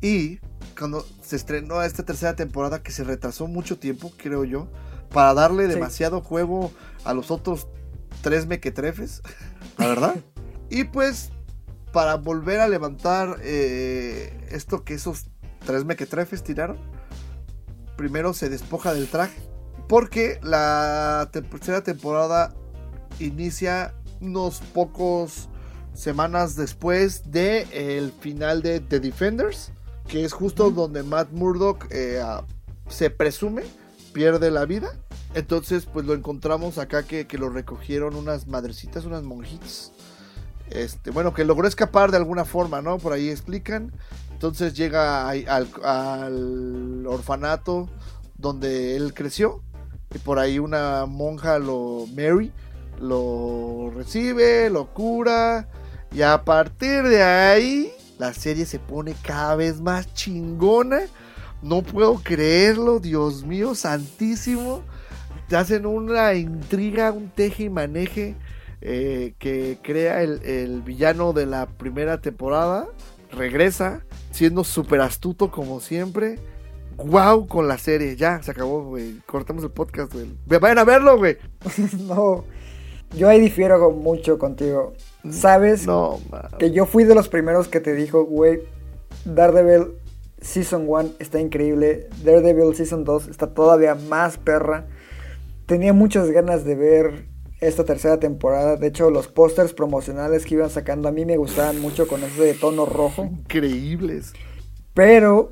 [0.00, 0.38] Y
[0.78, 4.68] cuando se estrenó esta tercera temporada, que se retrasó mucho tiempo, creo yo,
[5.12, 5.74] para darle Sí.
[5.74, 6.72] demasiado juego
[7.04, 7.68] a los otros
[8.22, 9.22] tres mequetrefes,
[9.78, 10.16] la verdad.
[10.70, 11.30] y pues,
[11.92, 15.26] para volver a levantar eh, esto que esos
[15.64, 16.78] tres mequetrefes tiraron,
[17.96, 19.40] primero se despoja del traje.
[19.88, 22.54] Porque la te- tercera temporada
[23.18, 25.48] inicia unos pocos
[25.94, 29.72] semanas después de el final de The Defenders,
[30.06, 32.22] que es justo donde Matt Murdock eh,
[32.88, 33.62] se presume
[34.12, 34.92] pierde la vida.
[35.34, 39.92] Entonces, pues lo encontramos acá que, que lo recogieron unas madrecitas, unas monjitas.
[40.70, 42.98] Este, bueno, que logró escapar de alguna forma, ¿no?
[42.98, 43.92] Por ahí explican.
[44.32, 47.88] Entonces llega al, al orfanato
[48.38, 49.62] donde él creció.
[50.14, 52.52] Y por ahí una monja, lo Mary,
[53.00, 55.68] lo recibe, lo cura.
[56.12, 61.02] Y a partir de ahí, la serie se pone cada vez más chingona.
[61.62, 64.82] No puedo creerlo, Dios mío, santísimo.
[65.50, 68.36] Te hacen una intriga, un teje y maneje
[68.80, 72.86] eh, que crea el, el villano de la primera temporada.
[73.32, 76.38] Regresa, siendo súper astuto como siempre.
[76.98, 79.16] Wow con la serie, ya se acabó, güey.
[79.26, 80.26] Cortamos el podcast, güey.
[80.46, 81.36] Vayan a verlo, güey.
[82.06, 82.44] no.
[83.16, 84.92] Yo ahí difiero mucho contigo.
[85.32, 86.46] Sabes No, man.
[86.60, 88.60] que yo fui de los primeros que te dijo, güey,
[89.24, 89.94] Daredevil
[90.40, 94.86] Season 1 está increíble, Daredevil Season 2 está todavía más perra.
[95.70, 97.26] Tenía muchas ganas de ver
[97.60, 98.74] esta tercera temporada.
[98.74, 102.42] De hecho, los pósters promocionales que iban sacando a mí me gustaban mucho con ese
[102.42, 103.26] de tono rojo.
[103.26, 104.32] Increíbles.
[104.94, 105.48] Pero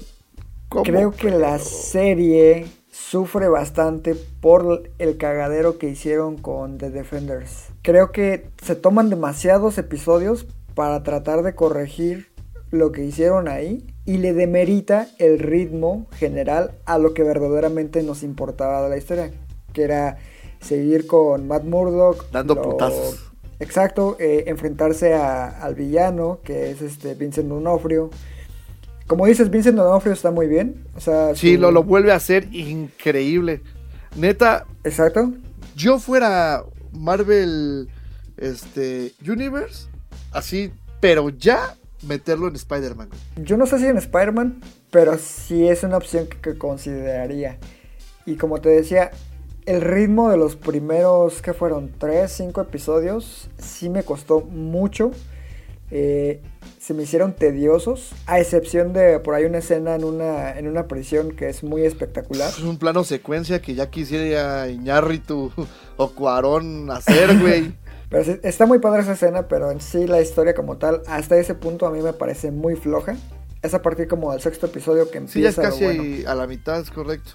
[0.82, 7.68] creo que la serie sufre bastante por el cagadero que hicieron con The Defenders.
[7.82, 12.26] Creo que se toman demasiados episodios para tratar de corregir
[12.72, 18.24] lo que hicieron ahí y le demerita el ritmo general a lo que verdaderamente nos
[18.24, 19.30] importaba de la historia,
[19.78, 20.18] que era
[20.60, 23.30] seguir con Matt Murdock Dando putazos.
[23.60, 28.10] Exacto, eh, enfrentarse a- al villano, que es este Vincent D'Onofrio.
[29.06, 30.84] Como dices, Vincent D'Onofrio está muy bien.
[30.96, 33.60] O sea, Sí, su- lo, lo vuelve a hacer increíble.
[34.16, 35.32] Neta, Exacto.
[35.76, 37.88] yo fuera Marvel
[38.36, 39.86] este, Universe,
[40.32, 43.10] así, pero ya meterlo en Spider-Man.
[43.44, 44.60] Yo no sé si en Spider-Man,
[44.90, 47.58] pero sí es una opción que, que consideraría.
[48.26, 49.10] Y como te decía,
[49.68, 51.90] el ritmo de los primeros, que fueron?
[51.98, 55.10] Tres, cinco episodios, sí me costó mucho.
[55.90, 56.42] Eh,
[56.78, 60.86] se me hicieron tediosos, a excepción de por ahí una escena en una, en una
[60.86, 62.48] prisión que es muy espectacular.
[62.50, 65.50] Es un plano secuencia que ya quisiera Iñárritu
[65.96, 67.74] o Cuarón hacer, güey.
[68.10, 71.36] Pero sí, está muy padre esa escena, pero en sí la historia como tal, hasta
[71.36, 73.16] ese punto a mí me parece muy floja.
[73.60, 75.62] Es a partir como del sexto episodio que Sí, ya es empieza.
[75.62, 76.30] casi bueno.
[76.30, 77.32] a la mitad, es correcto.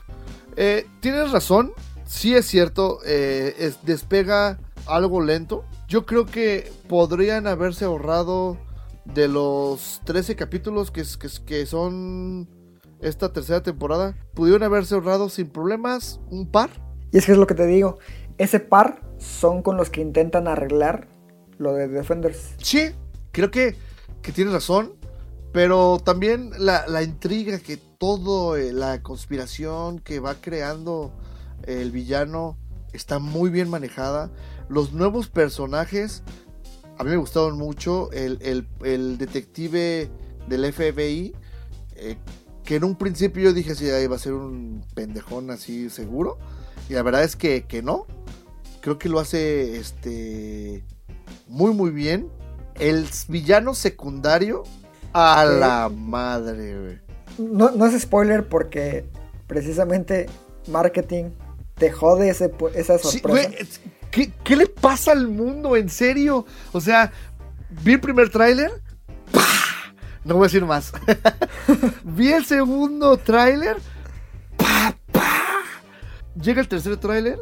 [0.55, 1.73] Eh, Tienes razón,
[2.06, 5.64] sí es cierto, eh, es- despega algo lento.
[5.88, 8.58] Yo creo que podrían haberse ahorrado
[9.06, 11.04] de los 13 capítulos que,
[11.45, 12.47] que son
[13.01, 16.70] esta tercera temporada, pudieron haberse ahorrado sin problemas un par.
[17.12, 17.99] Y es que es lo que te digo,
[18.38, 21.08] ese par son con los que intentan arreglar
[21.58, 22.54] lo de Defenders.
[22.58, 22.91] Sí,
[23.32, 23.76] creo que,
[24.22, 24.93] que tienes razón,
[25.51, 31.12] pero también la, la intriga que todo, eh, la conspiración que va creando
[31.68, 32.57] el villano
[32.93, 34.32] está muy bien manejada.
[34.70, 36.24] Los nuevos personajes,
[36.97, 38.11] a mí me gustaron mucho.
[38.11, 40.09] El, el- el detective
[40.47, 41.34] del FBI,
[41.95, 42.18] eh,
[42.64, 46.38] que en un principio yo dije, sí, ahí va a ser un pendejón así seguro.
[46.89, 48.05] Y la verdad es que, que no.
[48.82, 50.84] Creo que lo hace este
[51.47, 52.30] muy muy bien.
[52.80, 54.64] El villano secundario
[55.14, 55.59] a Sí.
[55.59, 56.99] la madre, güey.
[57.38, 59.05] No, no es spoiler porque
[59.47, 60.26] precisamente
[60.68, 61.26] marketing
[61.76, 63.49] te jode ese, esa sorpresa.
[64.11, 65.76] ¿qué, qué le pasa al mundo?
[65.76, 66.45] En serio.
[66.71, 67.11] O sea,
[67.84, 68.71] vi el primer tráiler.
[70.24, 70.93] No voy a decir más.
[72.03, 73.78] vi el segundo tráiler.
[76.41, 77.39] Llega el tercer tráiler.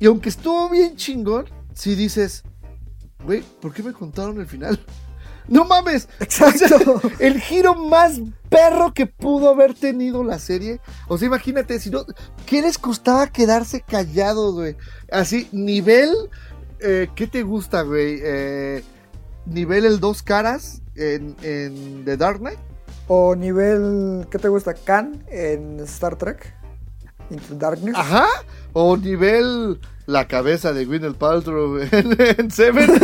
[0.00, 2.42] Y aunque estuvo bien chingón, si dices,
[3.24, 4.80] güey, ¿por qué me contaron el final?
[5.48, 6.08] No mames.
[6.20, 7.00] Exacto.
[7.18, 10.80] el giro más perro que pudo haber tenido la serie.
[11.08, 12.04] O sea, imagínate, si no,
[12.46, 14.76] ¿qué les costaba quedarse callados, güey?
[15.10, 16.10] Así, nivel,
[16.80, 18.20] eh, ¿qué te gusta, güey?
[18.22, 18.82] Eh,
[19.46, 22.58] nivel el dos caras en, en The Dark Knight.
[23.06, 24.72] O nivel, ¿qué te gusta?
[24.72, 26.54] Khan en Star Trek.
[27.30, 27.94] Into Darkness.
[27.96, 28.26] Ajá.
[28.72, 32.90] O nivel la cabeza de Gwyneth Paltrow en, en Seven.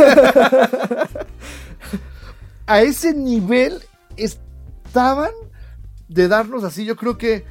[2.71, 3.81] A ese nivel
[4.15, 5.31] estaban
[6.07, 7.45] de darnos así, yo creo que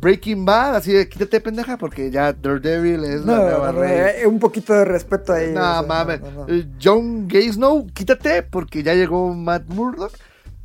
[0.00, 4.22] Breaking Bad, así de quítate pendeja porque ya Daredevil es No, la nueva no, rey.
[4.22, 5.52] eh, un poquito de respeto ahí.
[5.52, 6.20] No, o sea, mames.
[6.20, 6.52] no, no, no.
[6.54, 10.12] Eh, John Gaysnow, quítate porque ya llegó Matt Murdock.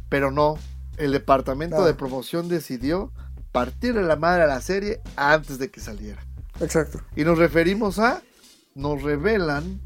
[0.09, 0.57] Pero no,
[0.97, 1.85] el departamento No.
[1.85, 3.11] de promoción decidió
[3.51, 6.21] partirle la madre a la serie antes de que saliera.
[6.59, 7.01] Exacto.
[7.15, 8.21] Y nos referimos a,
[8.73, 9.81] nos revelan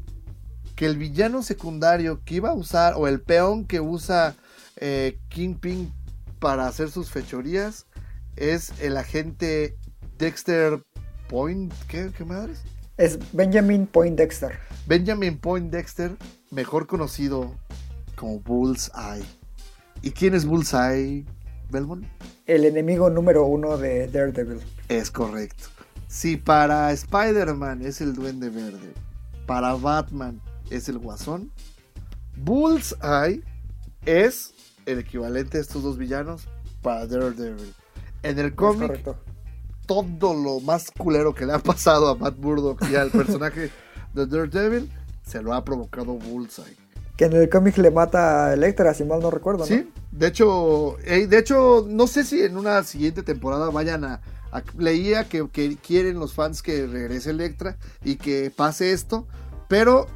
[0.82, 4.34] que el villano secundario que iba a usar, o el peón que usa
[4.74, 5.92] eh, Kingpin
[6.40, 7.86] para hacer sus fechorías,
[8.34, 9.76] es el agente
[10.18, 10.82] Dexter
[11.28, 12.64] Point, ¿qué, qué madres?
[12.96, 14.58] Es Benjamin Poindexter.
[14.88, 16.16] Benjamin Point Dexter,
[16.50, 17.54] mejor conocido
[18.16, 19.24] como Bullseye.
[20.02, 21.24] ¿Y quién es Bullseye,
[21.70, 22.04] Belmont?
[22.46, 24.58] El enemigo número uno de Daredevil.
[24.88, 25.68] Es correcto.
[26.08, 28.92] Si para Spider-Man es el Duende Verde,
[29.46, 30.40] para Batman
[30.76, 31.50] es el Guasón,
[32.36, 33.42] Bullseye
[34.06, 34.52] es
[34.86, 36.48] el equivalente de estos dos villanos
[36.82, 37.74] para Daredevil.
[38.22, 39.00] En el cómic,
[39.86, 43.70] todo lo más culero que le ha pasado a Matt Murdock y al personaje
[44.14, 44.90] de Daredevil
[45.26, 46.76] se lo ha provocado Bullseye.
[47.16, 49.66] Que en el cómic le mata a Electra, si mal no recuerdo, ¿no?
[49.66, 54.20] Sí, de hecho, de hecho, no sé si en una siguiente temporada vayan a.
[54.50, 59.26] a- leía que, que quieren los fans que regrese Electra y que pase esto,
[59.68, 60.06] pero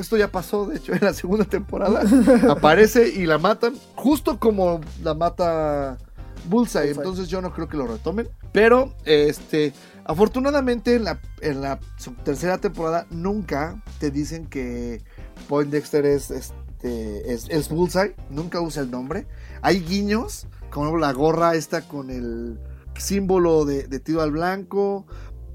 [0.00, 2.02] esto ya pasó, de hecho, en la segunda temporada.
[2.50, 5.98] aparece y la matan, justo como la mata
[6.46, 6.48] Bullseye.
[6.48, 6.90] Bullseye.
[6.90, 8.28] Entonces yo no creo que lo retomen.
[8.52, 9.72] Pero, este,
[10.04, 11.78] afortunadamente en la, en la
[12.24, 15.02] tercera temporada nunca te dicen que
[15.48, 18.14] Poindexter es, este, es, es Bullseye.
[18.30, 19.26] Nunca usa el nombre.
[19.62, 22.58] Hay guiños, como la gorra esta con el
[22.96, 25.06] símbolo de, de tiro al blanco.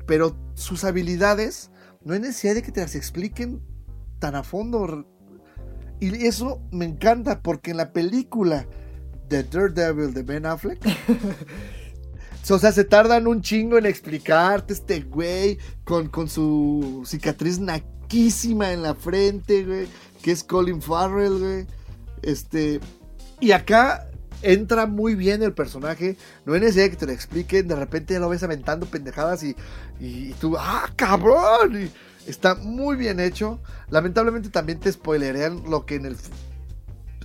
[0.06, 1.72] Pero sus habilidades
[2.04, 3.62] no hay necesidad de que te las expliquen
[4.24, 5.06] tan a fondo.
[6.00, 8.66] Y eso me encanta porque en la película
[9.28, 10.80] de Daredevil de Ben Affleck.
[12.50, 18.72] o sea, se tardan un chingo en explicarte este güey con, con su cicatriz naquísima
[18.72, 19.88] en la frente, güey.
[20.22, 21.68] Que es Colin Farrell, güey.
[22.22, 22.80] Este.
[23.42, 24.10] Y acá
[24.44, 26.18] entra muy bien el personaje.
[26.46, 27.68] No hay necesidad que te lo expliquen.
[27.68, 29.56] De repente ya lo ves aventando pendejadas y,
[30.00, 31.84] y, y tú, ¡ah, cabrón!
[31.84, 31.92] Y
[32.30, 33.60] está muy bien hecho.
[33.90, 36.18] Lamentablemente también te spoilerean lo que en el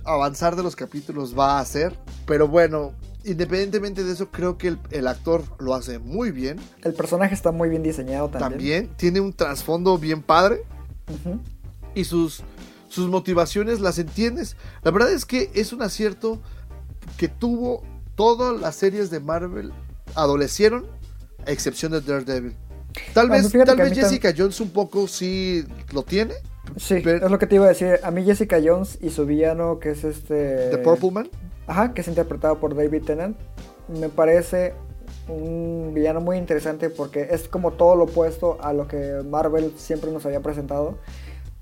[0.05, 1.95] avanzar de los capítulos va a hacer.
[2.25, 2.93] Pero bueno,
[3.23, 6.59] independientemente de eso, creo que el, el actor lo hace muy bien.
[6.83, 8.51] El personaje está muy bien diseñado también.
[8.51, 10.63] También tiene un trasfondo bien padre.
[11.95, 12.43] Y sus,
[12.87, 14.55] sus motivaciones las entiendes.
[14.83, 16.39] La verdad es que es un acierto
[17.17, 17.83] que tuvo
[18.15, 19.71] todas las series de Marvel
[20.15, 20.85] adolecieron,
[21.45, 22.55] a excepción de Daredevil.
[23.13, 26.33] Tal Bueno, vez, tal vez Jessica Jones un poco sí lo tiene.
[26.77, 27.99] Sí, Pero- es lo que te iba a decir.
[28.03, 30.69] A mí Jessica Jones y su villano, que es este...
[30.71, 31.29] The Purple Man.
[31.67, 33.37] Ajá, que es interpretado por David Tennant.
[33.87, 34.73] Me parece
[35.27, 40.11] un villano muy interesante porque es como todo lo opuesto a lo que Marvel siempre
[40.11, 40.97] nos había presentado.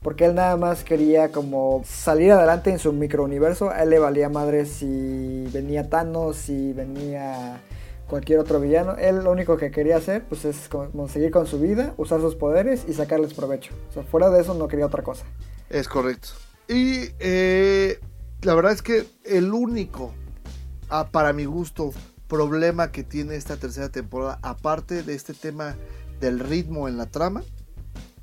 [0.01, 3.69] Porque él nada más quería como salir adelante en su microuniverso.
[3.71, 7.61] A él le valía madre si venía Thanos, si venía
[8.07, 8.95] cualquier otro villano.
[8.95, 12.35] Él lo único que quería hacer pues es como seguir con su vida, usar sus
[12.35, 13.73] poderes y sacarles provecho.
[13.89, 15.25] O sea, fuera de eso no quería otra cosa.
[15.69, 16.29] Es correcto.
[16.67, 17.99] Y eh,
[18.41, 20.13] la verdad es que el único,
[20.89, 21.91] ah, para mi gusto,
[22.27, 25.75] problema que tiene esta tercera temporada, aparte de este tema
[26.19, 27.43] del ritmo en la trama,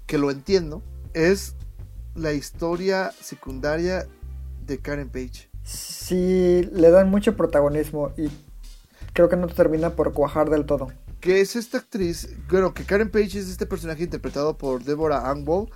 [0.07, 0.83] que lo entiendo,
[1.15, 1.57] es
[2.15, 4.07] la historia secundaria
[4.67, 5.49] de Karen Page.
[5.65, 8.29] Sí, le dan mucho protagonismo y
[9.13, 10.93] creo que no termina por cuajar del todo.
[11.21, 15.69] Que es esta actriz, bueno, que Karen Page es este personaje interpretado por Deborah Anwall.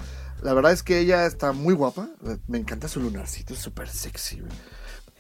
[0.43, 2.09] La verdad es que ella está muy guapa.
[2.47, 4.41] Me encanta su lunarcito, es súper sexy.
[4.41, 4.53] güey.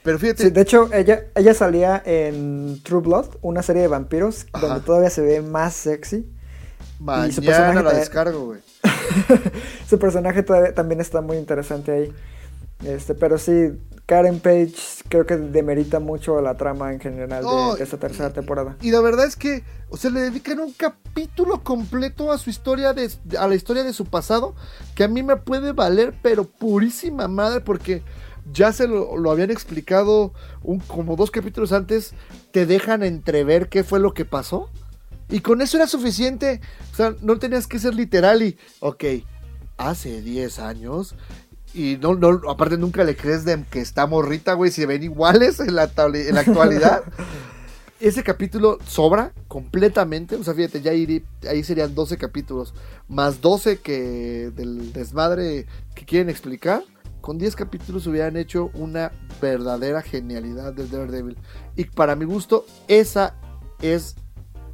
[0.05, 4.47] Pero fíjate, Sí, de hecho, ella, ella salía en True Blood, una serie de vampiros,
[4.53, 4.67] Ajá.
[4.67, 6.17] donde todavía se ve más sexy.
[6.19, 6.23] y
[7.01, 8.61] su mañana personaje la descargo, güey.
[9.89, 12.13] Su personaje también está muy interesante ahí.
[12.85, 13.73] Este, pero sí,
[14.07, 14.73] Karen Page
[15.09, 17.45] creo que demerita mucho la trama en general
[17.77, 18.77] de- esta tercera temporada.
[18.81, 22.93] Y la verdad es que, o sea, le dedican un capítulo completo a su historia,
[22.95, 24.55] de, a la historia de su pasado,
[24.95, 28.03] que a mí me puede valer, pero purísima madre, porque
[28.53, 30.33] ya se lo, lo habían explicado
[30.63, 32.15] un, como dos capítulos antes,
[32.53, 34.71] te dejan entrever qué fue lo que pasó.
[35.31, 36.61] Y con eso era suficiente.
[36.93, 39.05] O sea, no tenías que ser literal y, ok,
[39.77, 41.15] hace 10 años.
[41.75, 45.61] Y no, no, aparte nunca le crees de que está morrita, güey, si ven iguales
[45.61, 47.03] en la, en la actualidad.
[48.01, 50.37] Ese capítulo sobra completamente.
[50.37, 52.73] O sea, fíjate, ya irí- ahí serían 12 capítulos.
[53.09, 56.83] Más 12 que del desmadre que quieren explicar.
[57.21, 59.11] Con 10 capítulos hubieran hecho una
[59.43, 61.37] verdadera genialidad de Daredevil.
[61.77, 63.35] Y para mi gusto, esa
[63.83, 64.15] es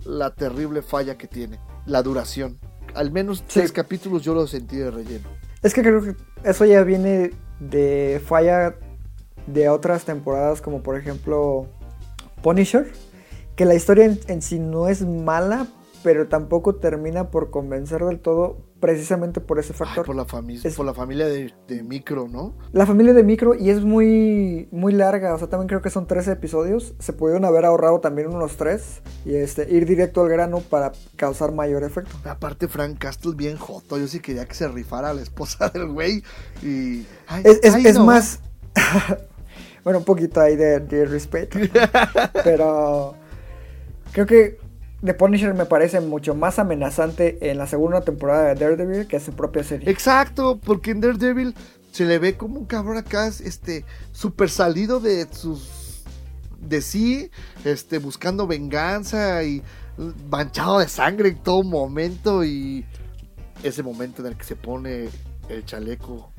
[0.05, 1.59] la terrible falla que tiene.
[1.87, 2.59] La duración.
[2.95, 3.61] Al menos Sí.
[3.61, 5.29] tres capítulos yo lo sentí de relleno.
[5.63, 8.77] Es que creo que eso ya viene de falla
[9.47, 11.67] de otras temporadas, como por ejemplo
[12.43, 12.91] Punisher,
[13.57, 15.67] que la historia en, en sí no es mala,
[16.03, 20.05] pero tampoco termina por convencer del todo, precisamente por ese Ay, factor.
[20.05, 20.27] por, la
[20.63, 22.55] Es- por la familia de, de Micro, ¿no?
[22.73, 26.07] La familia de Micro, y es muy, muy larga, o sea, también creo que son
[26.07, 30.61] 13 episodios, se pudieron haber ahorrado también unos 3 y este, ir directo al grano
[30.61, 32.15] para causar mayor efecto.
[32.29, 33.97] Aparte, Frank Castle bien joto.
[33.97, 36.23] Yo sí quería que se rifara a la esposa del güey.
[36.63, 37.07] Y.
[37.27, 38.05] ay, Es, es- ay, es no.
[38.05, 38.41] más.
[39.83, 41.59] bueno, un poquito ahí de, de respeto.
[42.45, 43.15] pero.
[44.13, 44.59] Creo que
[45.05, 49.23] The Punisher me parece mucho más amenazante en la segunda temporada de Daredevil que en
[49.23, 49.91] su propia serie.
[49.91, 51.55] Exacto, porque en Daredevil
[51.93, 56.03] se le ve como un cabrón acá, este, súper salido de sus.
[56.59, 57.31] de sí,
[57.67, 59.63] este, buscando venganza y
[60.31, 62.43] manchado de sangre en todo momento.
[62.43, 62.87] Y
[63.63, 65.11] ese momento en el que se pone
[65.51, 66.33] el chaleco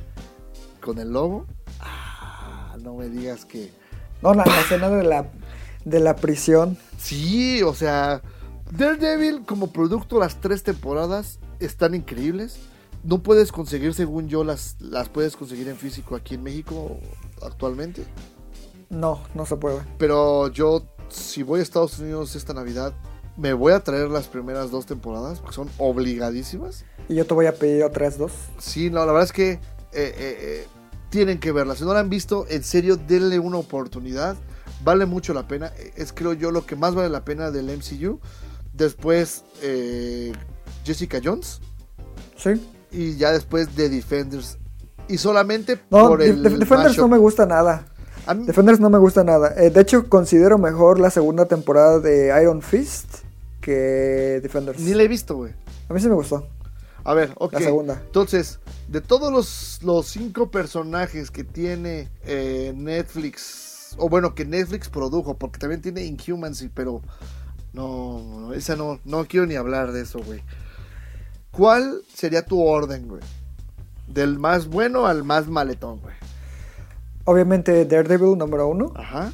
[0.81, 1.45] con el lobo.
[1.79, 3.71] Ah, no me digas que.
[4.23, 5.27] No, la, la escena de la,
[5.83, 6.79] de la prisión.
[6.97, 8.23] Sí, o sea,
[8.77, 12.57] Daredevil como producto las tres temporadas están increíbles.
[13.03, 16.97] No puedes conseguir, según yo, las, las puedes conseguir en físico aquí en México
[17.41, 18.03] actualmente.
[18.89, 19.81] No, no se puede.
[19.97, 22.93] Pero yo, si voy a Estados Unidos esta Navidad,
[23.37, 26.85] me voy a traer las primeras dos temporadas, porque son obligadísimas.
[27.07, 28.31] Y yo te voy a pedir otras dos.
[28.57, 29.59] Sí, no, la verdad es que eh,
[29.93, 30.67] eh, eh,
[31.09, 31.75] tienen que verla.
[31.75, 34.35] Si no la han visto, en serio, denle una oportunidad.
[34.83, 35.71] Vale mucho la pena.
[35.95, 38.19] Es, creo yo, lo que más vale la pena del MCU.
[38.75, 40.33] Después, eh,
[40.83, 41.61] Jessica Jones.
[42.37, 42.51] Sí.
[42.91, 44.57] Y ya después, The Defenders.
[45.07, 46.41] Y solamente No, por el.
[46.43, 46.97] De- Defenders mashup.
[47.03, 47.85] no me gusta nada.
[48.35, 49.53] Mí- Defenders no me gusta nada.
[49.57, 53.19] Eh, de hecho, considero mejor la segunda temporada de Iron Fist
[53.61, 54.79] que Defenders.
[54.79, 55.53] ni la he visto, güey.
[55.89, 56.47] A mí sí me gustó.
[57.03, 57.53] A ver, ok.
[57.53, 58.01] La segunda.
[58.03, 64.89] Entonces, de todos los, los cinco personajes que tiene eh, Netflix, o bueno, que Netflix
[64.89, 67.01] produjo, porque también tiene Inhumans, pero
[67.75, 70.41] no, esa no, no quiero ni hablar de eso, güey.
[71.51, 73.21] ¿Cuál sería tu orden, güey?
[74.07, 76.15] Del más bueno al más maletón, güey.
[77.25, 78.93] Obviamente Daredevil número uno.
[78.95, 79.33] Ajá.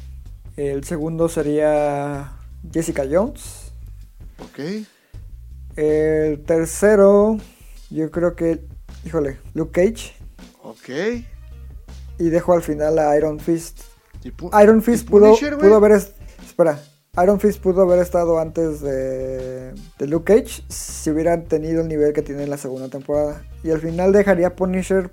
[0.56, 2.32] El segundo sería
[2.72, 3.72] Jessica Jones.
[4.38, 4.86] Ok.
[5.76, 7.38] El tercero,
[7.90, 8.64] yo creo que,
[9.04, 10.14] híjole, Luke Cage.
[10.62, 11.24] Ok.
[12.18, 13.80] Y dejo al final a Iron Fist.
[14.22, 15.92] ¿Y pu- Iron Fist pudo, Punisher, pudo haber...
[15.92, 16.78] Espera.
[17.20, 22.22] Iron Fist pudo haber estado antes de, Luke Cage si hubieran tenido el nivel que
[22.22, 23.44] tiene en la segunda temporada.
[23.62, 25.10] Y al final dejaría Punisher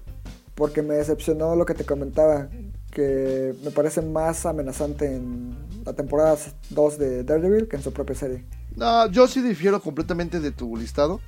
[0.55, 2.47] porque me decepcionó lo que te comentaba,
[2.89, 6.37] que me parece más amenazante en la temporada
[6.69, 8.45] 2 de Daredevil que en su propia serie.
[8.77, 11.19] No, yo sí difiero completamente de tu listado.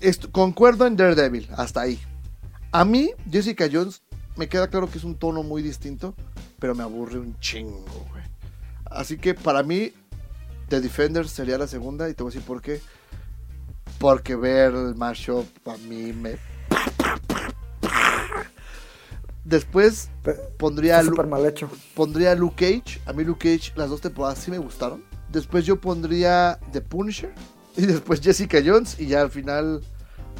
[0.00, 2.00] Est- concuerdo en Daredevil, hasta ahí.
[2.72, 4.02] A mí, Jessica Jones,
[4.36, 6.16] me queda claro que es un tono muy distinto,
[6.58, 8.24] pero me aburre un chingo, güey.
[8.86, 9.92] Así que para mí,
[10.70, 12.80] The Defenders sería la segunda, y te voy a decir por qué.
[13.98, 16.36] Porque ver el mashup a mí me.
[19.44, 21.68] Después Pe- pondría súper mal hecho.
[21.94, 23.00] pondría Luke Cage.
[23.06, 25.02] A mí Luke Cage, las dos temporadas sí me gustaron.
[25.30, 27.34] Después yo pondría The Punisher.
[27.76, 28.98] Y después Jessica Jones.
[29.00, 29.80] Y ya al final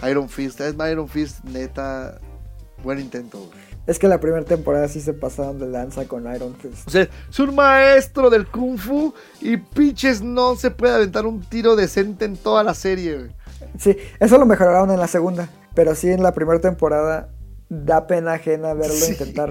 [0.08, 0.60] Iron Fist.
[0.60, 2.20] Es más Iron Fist, neta.
[2.84, 3.69] Buen intento, güey.
[3.86, 6.86] Es que la primera temporada sí se pasaron de lanza con Iron Fist.
[6.86, 9.12] O sea, es un maestro del Kung Fu.
[9.40, 13.30] Y pinches no se puede aventar un tiro decente en toda la serie, güey.
[13.78, 15.48] Sí, eso lo mejoraron en la segunda.
[15.74, 17.30] Pero sí, en la primera temporada
[17.68, 19.12] da pena ajena verlo Sí.
[19.12, 19.50] intentar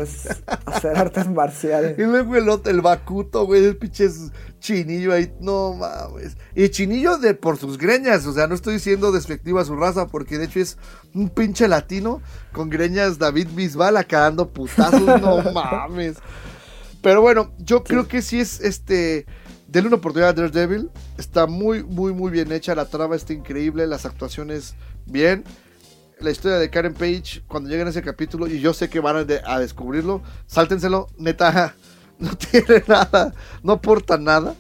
[0.66, 1.98] hacer artes marciales.
[1.98, 6.36] Y luego el otro, el Bakuto, güey, el pinches chinillo ahí, no mames.
[6.56, 10.08] Y chinillo de por sus greñas, o sea, no estoy diciendo despectiva a su raza,
[10.08, 10.78] porque de hecho es
[11.14, 16.18] un pinche latino con greñas David Bisbal acá dando putazos, no mames.
[17.02, 19.26] Pero bueno, yo creo que sí es este.
[19.68, 20.90] Denle una oportunidad a Daredevil.
[21.18, 22.74] Está muy, muy, muy bien hecha.
[22.76, 23.86] La trama está increíble.
[23.88, 25.44] Las actuaciones bien.
[26.20, 29.16] La historia de Karen Page, cuando lleguen a ese capítulo, y yo sé que van
[29.16, 31.08] a, de- a descubrirlo, sáltenselo.
[31.18, 31.76] Neta,
[32.32, 33.34] no tiene nada.
[33.64, 34.56] No aporta nada.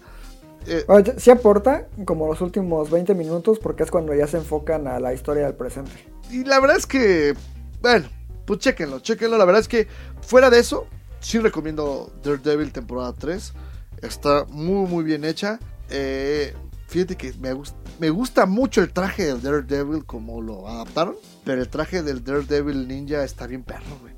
[0.67, 0.85] Eh,
[1.17, 5.13] sí aporta como los últimos 20 minutos porque es cuando ya se enfocan a la
[5.13, 5.91] historia del presente.
[6.29, 7.33] Y la verdad es que,
[7.81, 8.07] bueno,
[8.45, 9.37] pues chéquenlo, chéquenlo.
[9.37, 9.87] La verdad es que
[10.21, 10.85] fuera de eso,
[11.21, 13.53] sí recomiendo Daredevil temporada 3.
[14.01, 15.59] Está muy, muy bien hecha.
[15.89, 16.53] Eh,
[16.87, 21.15] fíjate que me, gust- me gusta mucho el traje del Daredevil como lo adaptaron.
[21.45, 24.08] Pero el traje del Daredevil ninja está bien perro, güey.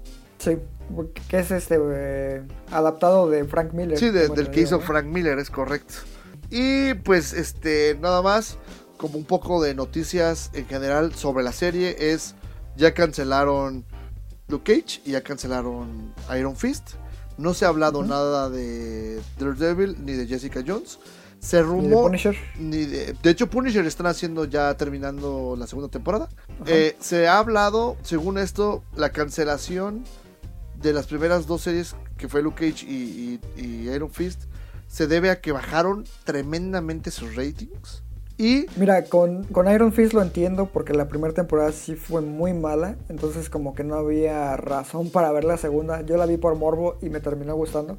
[0.43, 0.57] Sí,
[1.27, 3.97] que es este eh, adaptado de Frank Miller.
[3.97, 4.81] Sí, de- del que hizo ¿no?
[4.83, 5.93] Frank Miller, es correcto.
[6.49, 8.57] Y pues, este, nada más,
[8.97, 12.35] como un poco de noticias en general sobre la serie, es
[12.75, 13.85] ya cancelaron
[14.47, 16.91] Luke Cage y ya cancelaron Iron Fist.
[17.37, 20.99] No se ha hablado nada de Daredevil ni de Jessica Jones.
[21.39, 22.01] Se Y de rumó.
[22.03, 22.35] Punisher.
[22.59, 26.29] Ni de, de hecho, Punisher están haciendo ya terminando la segunda temporada.
[26.67, 30.03] Eh, se ha hablado, según esto, la cancelación
[30.81, 33.39] de las primeras dos series, que fue Luke Cage y,
[33.89, 34.43] Iron Fist,
[34.87, 38.03] se debe a que bajaron tremendamente sus ratings.
[38.37, 42.53] Y Mira, con, con Iron Fist lo entiendo porque la primera temporada sí fue muy
[42.53, 46.01] mala, entonces como que no había razón para ver la segunda.
[46.01, 47.97] Yo la vi por morbo y me terminó gustando.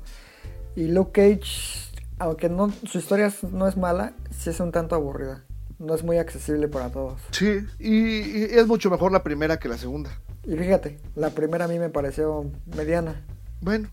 [0.75, 5.45] Y Luke Cage, aunque no su historia no es mala, sí es un tanto aburrida.
[5.83, 7.21] No es muy accesible para todos.
[7.33, 10.11] sí, y, y es mucho mejor la primera que la segunda.
[10.45, 13.25] Y fíjate, la primera a mí me pareció mediana.
[13.61, 13.91] Bueno,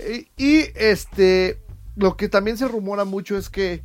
[0.00, 1.58] eh, y este,
[1.94, 3.82] lo que también se rumora mucho es que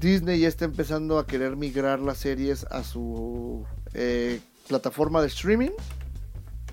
[0.00, 5.70] Disney ya está empezando a querer migrar las series a su eh, plataforma de streaming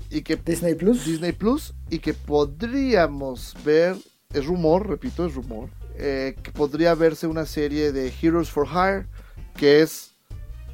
[0.10, 1.06] y que Disney Plus.
[1.06, 3.98] Disney Plus y que podríamos ver,
[4.34, 9.08] es rumor, repito, es rumor, eh, que podría verse una serie de Heroes for Hire
[9.56, 10.15] que es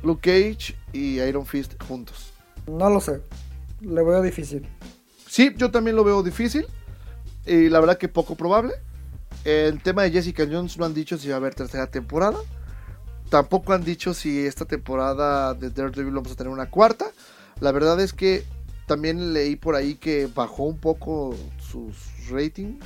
[0.04, 2.32] Luke Cage y Iron Fist juntos.
[2.68, 3.22] No lo sé.
[3.82, 4.68] Le veo difícil.
[5.28, 6.66] Sí, yo también lo veo difícil.
[7.46, 8.74] Y la verdad que poco probable.
[9.44, 12.38] El tema de Jessica Jones no han dicho si va a haber tercera temporada.
[13.30, 17.06] Tampoco han dicho si esta temporada de Daredevil vamos a tener una cuarta.
[17.60, 18.44] La verdad es que
[18.88, 21.96] también leí por ahí que bajó un poco sus
[22.30, 22.80] rating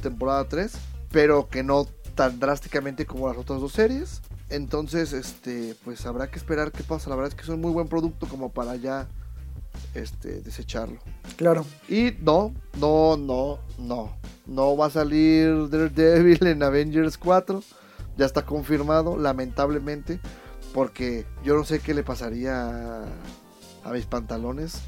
[0.00, 0.72] temporada 3,
[1.10, 4.20] pero que no tan drásticamente como las otras dos series.
[4.54, 7.10] Entonces, este, pues habrá que esperar qué pasa.
[7.10, 9.08] La verdad es que es un muy buen producto como para ya
[9.94, 11.00] este desecharlo.
[11.36, 11.66] Claro.
[11.88, 14.16] Y no, no, no, no.
[14.46, 17.64] No va a salir Daredevil en Avengers 4.
[18.16, 20.20] Ya está confirmado, lamentablemente.
[20.72, 23.02] Porque yo no sé qué le pasaría
[23.82, 24.82] a, mis pantalones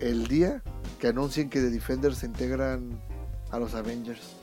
[0.00, 0.60] el día
[0.98, 3.00] que anuncien que The Defenders se integran
[3.52, 4.34] a los Avengers.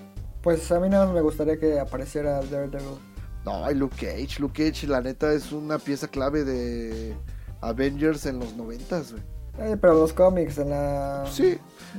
[0.42, 3.11] Pues a mí nada más me gustaría que apareciera Daredevil.
[3.46, 4.40] No, hay Luke Cage.
[4.40, 7.16] Luke Cage, la neta, es una pieza clave de
[7.62, 9.24] Avengers en los 90, güey.
[9.60, 11.26] Eh, pero los cómics en la...
[11.32, 11.58] Sí.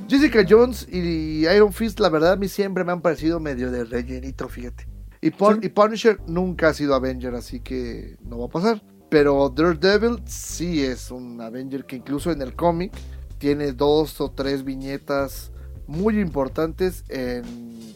[0.09, 3.83] Jessica Jones y Iron Fist, la verdad, a mí siempre me han parecido medio de
[3.83, 4.87] rellenito, fíjate.
[5.21, 5.67] Y, Pun- Sí.
[5.67, 8.81] y Punisher nunca ha sido Avenger, así que no va a pasar.
[9.09, 12.91] Pero Daredevil sí es un Avenger que incluso en el cómic
[13.37, 15.51] tiene dos o tres viñetas
[15.85, 17.43] muy importantes en,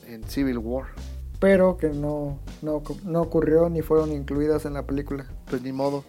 [0.06, 0.86] en Civil War.
[1.40, 5.28] Pero que no, no, no ocurrió ni fueron incluidas en la película.
[5.50, 6.04] Pues ni modo.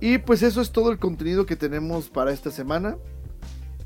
[0.00, 2.96] Y pues eso es todo el contenido que tenemos para esta semana.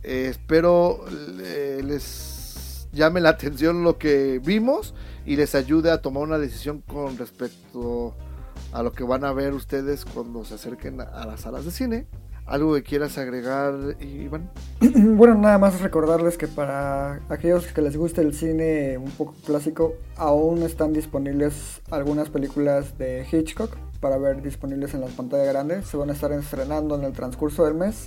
[0.02, 1.04] Eh, espero
[1.42, 4.94] eh, les llame la atención lo que vimos
[5.26, 8.14] y les ayude a tomar una decisión con respecto
[8.72, 11.70] a lo que van a ver ustedes cuando se acerquen a, a las salas de
[11.70, 12.06] cine.
[12.46, 14.50] ¿Algo que quieras agregar, Iván?
[15.16, 19.94] Bueno, nada más recordarles que para aquellos que les guste el cine un poco clásico,
[20.16, 25.82] aún están disponibles algunas películas de Hitchcock para ver disponibles en la pantalla grande.
[25.82, 28.06] Se van a estar estrenando en el transcurso del mes.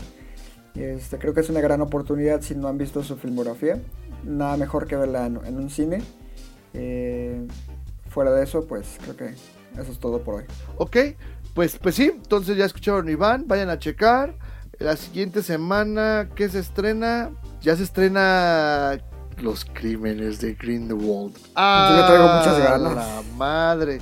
[0.75, 3.81] Este, creo que es una gran oportunidad si no han visto su filmografía.
[4.23, 6.01] Nada mejor que verla en, en un cine.
[6.73, 7.45] Eh,
[8.09, 9.25] fuera de eso, pues creo que
[9.79, 10.43] eso es todo por hoy.
[10.77, 10.97] Ok,
[11.53, 14.35] pues, pues sí, entonces ya escucharon Iván, vayan a checar.
[14.79, 17.31] La siguiente semana, ¿qué se estrena?
[17.61, 18.97] Ya se estrena
[19.37, 21.37] Los Crímenes de Grindelwald.
[21.55, 22.95] Ah, Yo traigo muchas ganas.
[22.95, 23.99] La madre.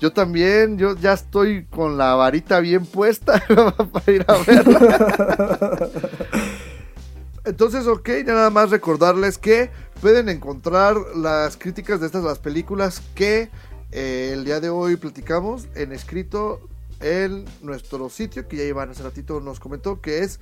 [0.00, 3.42] Yo también, yo ya estoy con la varita bien puesta
[3.92, 5.88] para ir a verla.
[7.44, 9.70] Entonces, ok, ya nada más recordarles que
[10.00, 13.48] pueden encontrar las críticas de estas las películas que
[13.92, 16.60] eh, el día de hoy platicamos en escrito
[17.00, 20.40] en nuestro sitio, que ya Iván hace ratito nos comentó, que es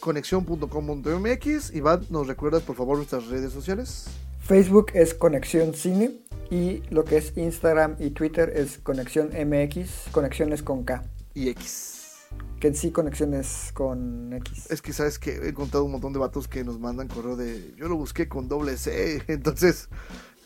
[0.00, 1.74] conexión.com.mx.
[1.74, 4.06] Iván, ¿nos recuerdas por favor nuestras redes sociales?
[4.40, 6.20] Facebook es Conexión Cine
[6.50, 11.02] y lo que es Instagram y Twitter es Conexión MX, conexiones con K,
[11.34, 12.28] Y X.
[12.60, 14.70] que en sí conexiones con X.
[14.70, 17.74] Es que sabes que he encontrado un montón de vatos que nos mandan correo de
[17.76, 19.88] yo lo busqué con doble C, entonces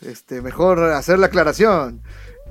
[0.01, 2.01] este mejor hacer la aclaración.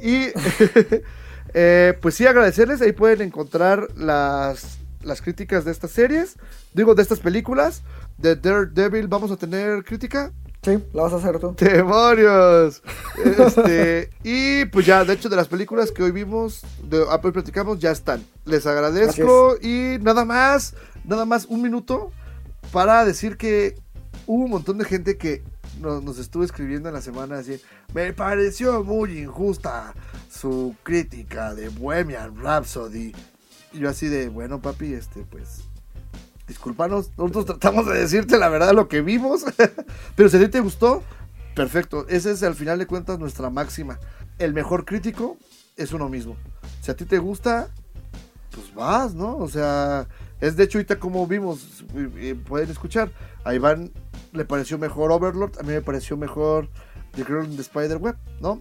[0.00, 0.26] Y
[1.54, 6.36] eh, pues sí agradecerles, ahí pueden encontrar las las críticas de estas series,
[6.74, 7.82] digo de estas películas.
[8.18, 10.32] De Daredevil vamos a tener crítica.
[10.62, 11.56] Sí, la vas a hacer tú.
[11.58, 12.82] ¡Demonios!
[13.24, 17.32] Este, y pues ya, de hecho, de las películas que hoy vimos, de ah, hoy
[17.32, 18.22] platicamos, ya están.
[18.44, 20.74] Les agradezco y nada más,
[21.04, 22.12] nada más un minuto
[22.72, 23.74] para decir que
[24.26, 25.42] hubo un montón de gente que
[25.80, 27.60] nos, estuvo escribiendo en la semana así.
[27.94, 29.94] Me pareció muy injusta
[30.30, 33.12] su crítica de Bohemian Rhapsody.
[33.72, 35.62] Y yo así de, bueno, papi, este, pues,
[36.46, 39.44] discúlpanos, nosotros tratamos de decirte la verdad lo que vimos,
[40.16, 41.02] pero si a ti te gustó,
[41.54, 43.98] perfecto, esa es al final de cuentas nuestra máxima.
[44.38, 45.36] El mejor crítico
[45.76, 46.36] es uno mismo.
[46.80, 47.68] Si a ti te gusta,
[48.50, 49.36] pues vas, ¿no?
[49.36, 50.08] O sea,
[50.40, 53.12] es de hecho ahorita como vimos, eh, eh, pueden escuchar,
[53.44, 53.92] a Iván
[54.32, 56.68] le pareció mejor Overlord, a mí me pareció mejor
[57.14, 58.60] The Girl in the Spider Web, ¿no?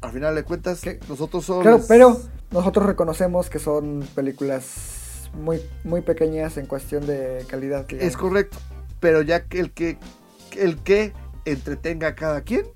[0.00, 1.00] Al final de cuentas, ¿Qué?
[1.08, 1.62] nosotros somos...
[1.62, 2.20] Claro, pero
[2.50, 7.86] nosotros reconocemos que son películas muy, muy pequeñas en cuestión de calidad.
[7.92, 8.58] Es correcto,
[9.00, 9.98] pero ya que el que
[10.56, 11.12] el que
[11.44, 12.66] entretenga a cada quien,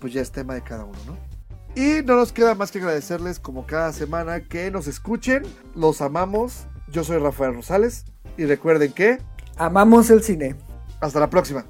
[0.00, 1.30] pues ya es tema de cada uno, ¿no?
[1.74, 5.44] Y no nos queda más que agradecerles como cada semana que nos escuchen,
[5.76, 6.66] los amamos.
[6.88, 8.04] Yo soy Rafael Rosales
[8.36, 9.18] y recuerden que
[9.56, 10.56] Amamos el cine.
[11.00, 11.64] Hasta la próxima.